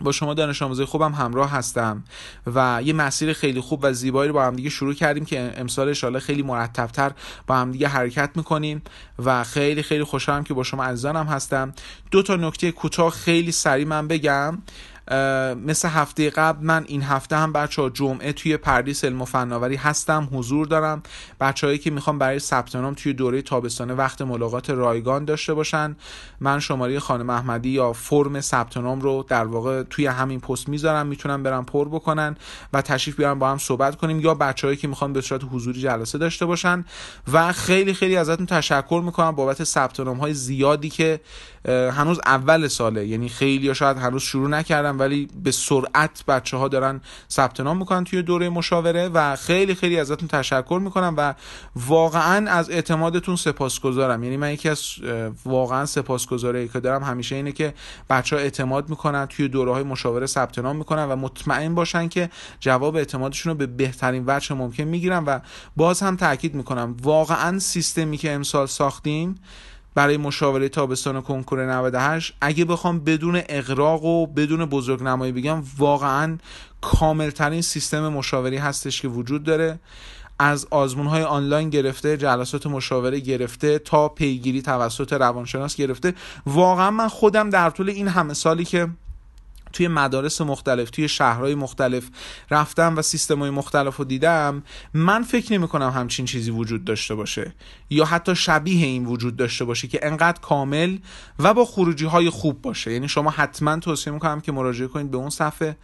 با 0.00 0.12
شما 0.12 0.34
دانش 0.34 0.62
آموزای 0.62 0.86
خوبم 0.86 1.12
همراه 1.12 1.50
هستم 1.50 2.04
و 2.54 2.80
یه 2.84 2.92
مسیر 2.92 3.32
خیلی 3.32 3.60
خوب 3.60 3.80
و 3.82 3.92
زیبایی 3.92 4.28
رو 4.28 4.34
با 4.34 4.44
هم 4.44 4.56
دیگه 4.56 4.70
شروع 4.70 4.94
کردیم 4.94 5.24
که 5.24 5.52
امسال 5.56 5.88
انشالله 5.88 6.18
خیلی 6.18 6.42
مرتبتر 6.42 7.12
با 7.46 7.56
هم 7.56 7.72
دیگه 7.72 7.88
حرکت 7.88 8.30
می‌کنیم 8.34 8.82
و 9.24 9.44
خیلی 9.44 9.82
خیلی 9.82 10.04
خوشحالم 10.04 10.44
که 10.44 10.54
با 10.54 10.62
شما 10.62 10.84
عزیزانم 10.84 11.26
هستم. 11.26 11.72
دو 12.10 12.22
تا 12.22 12.36
نکته 12.36 12.72
کوتاه 12.72 13.10
خیلی 13.10 13.52
سریع 13.52 13.86
من 13.86 14.08
بگم. 14.08 14.58
مثل 15.66 15.88
هفته 15.88 16.30
قبل 16.30 16.66
من 16.66 16.84
این 16.88 17.02
هفته 17.02 17.36
هم 17.36 17.52
بچه 17.52 17.82
ها 17.82 17.90
جمعه 17.90 18.32
توی 18.32 18.56
پردیس 18.56 19.04
علم 19.04 19.22
و 19.22 19.24
فناوری 19.24 19.76
هستم 19.76 20.28
حضور 20.32 20.66
دارم. 20.66 21.02
بچههایی 21.40 21.78
که 21.78 21.90
می‌خوام 21.90 22.18
برای 22.18 22.38
ثبت 22.38 22.76
نام 22.76 22.94
توی 22.94 23.12
دوره 23.12 23.42
تابستانه 23.42 23.94
وقت 23.94 24.22
ملاقات 24.22 24.70
رایگان 24.70 25.24
داشته 25.24 25.54
باشن. 25.54 25.96
من 26.40 26.60
شماره 26.60 26.98
خانم 26.98 27.30
احمدی 27.30 27.68
یا 27.68 27.92
فرم 27.92 28.40
ثبت 28.40 28.76
نام 28.76 29.00
رو 29.00 29.24
در 29.28 29.44
واقع 29.44 29.82
توی 29.82 30.06
همین 30.06 30.40
پست 30.40 30.68
می‌ذارم 30.68 31.06
می‌تونم 31.06 31.42
برم 31.42 31.64
پر 31.64 31.88
بکنن 31.88 32.36
و 32.72 32.82
تشریف 32.82 33.16
بیارم 33.16 33.38
با 33.38 33.50
هم 33.50 33.58
صحبت 33.58 33.96
کنیم. 33.96 34.20
یا 34.20 34.34
بچههایی 34.34 34.76
که 34.76 34.88
می‌خوان 34.88 35.12
به 35.12 35.20
صورت 35.20 35.40
حضوری 35.52 35.80
جلسه 35.80 36.18
داشته 36.18 36.46
باشن. 36.46 36.84
و 37.32 37.52
خیلی 37.52 37.94
خیلی 37.94 38.16
ازتون 38.16 38.46
تشکر 38.46 39.02
می‌کنم 39.04 39.30
بابت 39.30 39.64
ثبت 39.64 40.00
نام 40.00 40.16
های 40.16 40.34
زیادی 40.34 40.88
که 40.88 41.20
هنوز 41.68 42.20
اول 42.26 42.68
ساله. 42.68 43.06
یعنی 43.06 43.28
خیلی 43.28 43.74
شاید 43.74 43.96
هنوز 43.96 44.22
شروع 44.22 44.48
نکردم 44.48 44.93
ولی 44.98 45.28
به 45.44 45.50
سرعت 45.50 46.24
بچه 46.28 46.56
ها 46.56 46.68
دارن 46.68 47.00
ثبت 47.30 47.60
نام 47.60 47.78
می‌کنن 47.78 48.04
توی 48.04 48.22
دوره 48.22 48.48
مشاوره 48.48 49.08
و 49.08 49.36
خیلی 49.36 49.74
خیلی 49.74 50.00
ازتون 50.00 50.28
تشکر 50.28 50.80
می‌کنم 50.84 51.14
و 51.16 51.34
واقعا 51.76 52.50
از 52.50 52.70
اعتمادتون 52.70 53.36
سپاسگزارم. 53.36 54.24
یعنی 54.24 54.36
من 54.36 54.52
یکی 54.52 54.68
از 54.68 54.80
واقعا 55.44 55.86
سپاسگزاره 55.86 56.68
که 56.68 56.80
دارم 56.80 57.02
همیشه 57.02 57.36
اینه 57.36 57.52
که 57.52 57.74
بچه 58.10 58.36
ها 58.36 58.42
اعتماد 58.42 58.88
می‌کنن 58.88 59.26
توی 59.26 59.48
دوره 59.48 59.72
های 59.72 59.82
مشاوره 59.82 60.26
ثبت 60.26 60.58
نام 60.58 60.76
می‌کنن 60.76 61.04
و 61.04 61.16
مطمئن 61.16 61.74
باشن 61.74 62.08
که 62.08 62.30
جواب 62.60 62.96
اعتمادشون 62.96 63.52
رو 63.52 63.58
به 63.58 63.66
بهترین 63.66 64.24
وجه 64.26 64.54
ممکن 64.54 64.84
می‌گیرن 64.84 65.24
و 65.24 65.38
باز 65.76 66.02
هم 66.02 66.16
تاکید 66.16 66.54
می‌کنم 66.54 66.96
واقعا 67.02 67.58
سیستمی 67.58 68.16
که 68.16 68.32
امسال 68.32 68.66
ساختیم 68.66 69.34
برای 69.94 70.16
مشاوره 70.16 70.68
تابستان 70.68 71.20
کنکور 71.20 71.72
98 71.72 72.34
اگه 72.40 72.64
بخوام 72.64 73.00
بدون 73.00 73.42
اقراق 73.48 74.04
و 74.04 74.26
بدون 74.26 74.64
بزرگ 74.64 75.02
نمایی 75.02 75.32
بگم 75.32 75.62
واقعا 75.78 76.38
کاملترین 76.80 77.62
سیستم 77.62 78.08
مشاوری 78.08 78.56
هستش 78.56 79.02
که 79.02 79.08
وجود 79.08 79.44
داره. 79.44 79.78
از 80.38 80.66
آزمون 80.70 81.06
های 81.06 81.22
آنلاین 81.22 81.70
گرفته 81.70 82.16
جلسات 82.16 82.66
مشاوره 82.66 83.20
گرفته 83.20 83.78
تا 83.78 84.08
پیگیری 84.08 84.62
توسط 84.62 85.12
روانشناس 85.12 85.76
گرفته. 85.76 86.14
واقعا 86.46 86.90
من 86.90 87.08
خودم 87.08 87.50
در 87.50 87.70
طول 87.70 87.90
این 87.90 88.08
همه 88.08 88.34
سالی 88.34 88.64
که 88.64 88.88
توی 89.74 89.88
مدارس 89.88 90.40
مختلف 90.40 90.90
توی 90.90 91.08
شهرهای 91.08 91.54
مختلف 91.54 92.08
رفتم 92.50 92.96
و 92.96 93.02
سیستم 93.02 93.38
های 93.38 93.50
مختلف 93.50 93.96
رو 93.96 94.04
دیدم 94.04 94.62
من 94.94 95.22
فکر 95.22 95.52
نمی 95.52 95.68
کنم 95.68 95.90
همچین 95.90 96.26
چیزی 96.26 96.50
وجود 96.50 96.84
داشته 96.84 97.14
باشه 97.14 97.54
یا 97.90 98.04
حتی 98.04 98.36
شبیه 98.36 98.86
این 98.86 99.06
وجود 99.06 99.36
داشته 99.36 99.64
باشه 99.64 99.88
که 99.88 100.00
انقدر 100.02 100.40
کامل 100.40 100.98
و 101.38 101.54
با 101.54 101.64
خروجی 101.64 102.04
های 102.04 102.30
خوب 102.30 102.62
باشه. 102.62 102.92
یعنی 102.92 103.08
شما 103.08 103.30
حتما 103.30 103.78
توصیه 103.78 104.12
می‌کنم 104.12 104.40
که 104.40 104.52
مراجعه 104.52 104.88
کنید 104.88 105.10
به 105.10 105.16
اون 105.16 105.30
صفحه. 105.30 105.76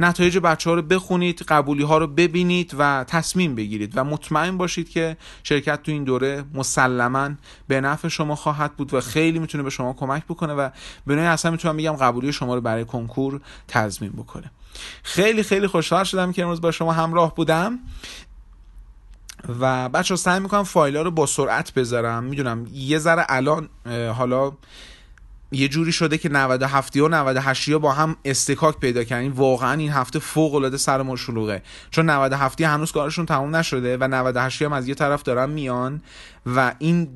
نتایج 0.00 0.38
بچه 0.38 0.70
ها 0.70 0.76
رو 0.76 0.82
بخونید 0.82 1.42
قبولی 1.42 1.82
ها 1.82 1.98
رو 1.98 2.06
ببینید 2.06 2.74
و 2.78 3.04
تصمیم 3.08 3.54
بگیرید 3.54 3.92
و 3.96 4.04
مطمئن 4.04 4.56
باشید 4.56 4.88
که 4.88 5.16
شرکت 5.42 5.82
تو 5.82 5.92
این 5.92 6.04
دوره 6.04 6.44
مسلما 6.54 7.30
به 7.68 7.80
نفع 7.80 8.08
شما 8.08 8.34
خواهد 8.34 8.76
بود 8.76 8.94
و 8.94 9.00
خیلی 9.00 9.38
می‌تونه 9.38 9.64
به 9.64 9.70
شما 9.70 9.92
کمک 9.92 10.24
بکنه 10.24 10.52
و 10.52 10.70
به 11.06 11.14
نوعی 11.14 11.26
اصلا 11.26 11.50
می‌تونم 11.50 11.76
بگم 11.76 11.92
قبولی 11.92 12.32
شما 12.32 12.54
رو 12.54 12.60
برای 12.60 12.84
کنکور 12.84 13.40
تضمین 13.68 14.10
بکنه. 14.10 14.50
خیلی 15.02 15.42
خیلی 15.42 15.66
خوشحال 15.66 16.04
شدم 16.04 16.32
که 16.32 16.42
امروز 16.42 16.60
با 16.60 16.70
شما 16.70 16.92
همراه 16.92 17.34
بودم 17.34 17.78
و 19.60 19.88
بچه 19.88 20.16
سعی 20.16 20.40
می‌کنم 20.40 20.64
فایل 20.64 20.96
ها 20.96 21.02
رو 21.02 21.10
با 21.10 21.26
سرعت 21.26 21.74
بذارم. 21.74 22.24
می‌دونم 22.24 22.66
یه 22.72 22.98
ذره 22.98 23.26
الان 23.28 23.68
حالا 24.16 24.52
یه 25.52 25.68
جوری 25.68 25.92
شده 25.92 26.18
که 26.18 26.28
97 26.28 26.96
و 26.96 27.08
98 27.08 27.70
با 27.70 27.92
هم 27.92 28.16
استکاک 28.24 28.78
پیدا 28.78 29.04
کردن 29.04 29.28
واقعا 29.28 29.72
این 29.72 29.90
هفته 29.90 30.18
فوق 30.18 30.54
العاده 30.54 30.76
سر 30.76 31.02
ما 31.02 31.16
شلوغه. 31.16 31.62
چون 31.90 32.10
97 32.10 32.60
هنوز 32.60 32.92
کارشون 32.92 33.26
تموم 33.26 33.56
نشده 33.56 33.96
و 33.96 34.08
98 34.08 34.62
هم 34.62 34.72
از 34.72 34.88
یه 34.88 34.94
طرف 34.94 35.22
دارن 35.22 35.50
میان 35.50 36.02
و 36.46 36.74
این 36.78 37.08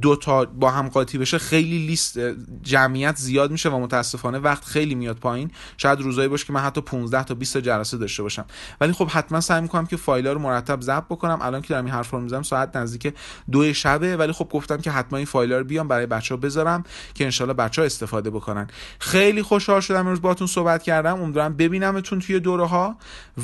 دو 0.00 0.16
تا 0.16 0.44
با 0.44 0.70
هم 0.70 0.88
قاطی 0.88 1.18
بشه 1.18 1.38
خیلی 1.38 1.86
لیست 1.86 2.18
جمعیت 2.62 3.16
زیاد 3.16 3.50
میشه 3.50 3.68
و 3.68 3.78
متاسفانه 3.78 4.38
وقت 4.38 4.64
خیلی 4.64 4.94
میاد 4.94 5.16
پایین. 5.16 5.50
شاید 5.76 6.00
روزایی 6.00 6.28
باشه 6.28 6.46
که 6.46 6.52
من 6.52 6.60
حتی 6.60 6.80
15 6.80 7.24
تا 7.24 7.34
20 7.34 7.54
تا 7.54 7.60
جلسه 7.60 7.96
داشته 7.96 8.22
باشم. 8.22 8.44
ولی 8.80 8.92
خب 8.92 9.08
حتما 9.08 9.40
سعی 9.40 9.60
می‌کنم 9.60 9.86
که 9.86 9.96
فایل 9.96 10.26
ها 10.26 10.32
رو 10.32 10.38
مرتب 10.38 10.80
ضبط 10.80 11.04
بکنم. 11.04 11.38
الان 11.42 11.62
که 11.62 11.68
دارم 11.68 11.84
این 11.84 11.94
حرف 11.94 12.10
رو 12.10 12.20
می‌زنم 12.20 12.42
ساعت 12.42 12.76
نزدیک 12.76 13.14
دو 13.50 13.72
شبه 13.72 14.16
ولی 14.16 14.32
خب 14.32 14.48
گفتم 14.52 14.76
که 14.76 14.90
حتما 14.90 15.18
این 15.18 15.26
فایل 15.26 15.52
ها 15.52 15.58
رو 15.58 15.64
بیام 15.64 15.88
برای 15.88 16.06
بچه 16.06 16.34
ها 16.34 16.40
بذارم 16.40 16.84
که 17.14 17.24
انشالله 17.24 17.54
بچه 17.74 17.82
ها 17.82 17.86
استفاده 17.86 18.30
بکنن. 18.30 18.66
خیلی 18.98 19.42
خوشحال 19.42 19.80
شدم 19.80 20.00
امروز 20.00 20.22
باهاتون 20.22 20.46
صحبت 20.46 20.82
کردم. 20.82 21.22
امیدوارم 21.22 21.56
ببینمتون 21.56 22.18
توی 22.18 22.40
دوره 22.40 22.66
ها 22.66 22.96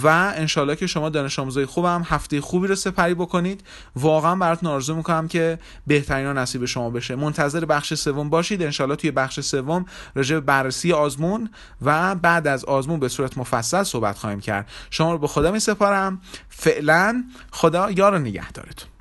و 0.02 0.06
انشالله 0.36 0.76
که 0.76 0.86
شما 0.86 1.08
دانش 1.08 1.38
آموزای 1.38 1.66
خوبم 1.66 2.06
هفته 2.08 2.40
خوبی 2.40 2.66
رو 2.66 2.74
سپری 2.74 3.14
بکنید. 3.14 3.64
واقعا 3.96 4.36
براتون 4.36 4.68
آرزو 4.68 4.94
می‌کنم 4.94 5.28
که 5.28 5.58
بهترین 5.86 6.26
نصیب 6.26 6.64
شما 6.64 6.90
بشه. 6.90 7.16
منتظر 7.16 7.64
بخش 7.64 7.94
سوم 7.94 8.30
باشید. 8.30 8.62
انشالله 8.62 8.96
توی 8.96 9.10
بخش 9.10 9.40
سوم 9.40 9.86
راجع 10.14 10.34
به 10.34 10.40
بررسی 10.40 10.92
آزمون 10.92 11.50
و 11.82 12.14
بعد 12.14 12.46
از 12.46 12.64
آزمون 12.64 13.00
به 13.00 13.08
صورت 13.08 13.38
مفصل 13.38 13.82
صحبت 13.82 14.18
خواهیم 14.18 14.40
کرد. 14.40 14.68
شما 14.90 15.12
رو 15.12 15.18
به 15.18 15.26
خدا 15.26 15.50
می 15.50 15.60
سپارم 15.60 16.20
فعلا 16.48 17.24
خدا 17.50 17.90
یار 17.90 18.18
نگهدارتون. 18.18 18.99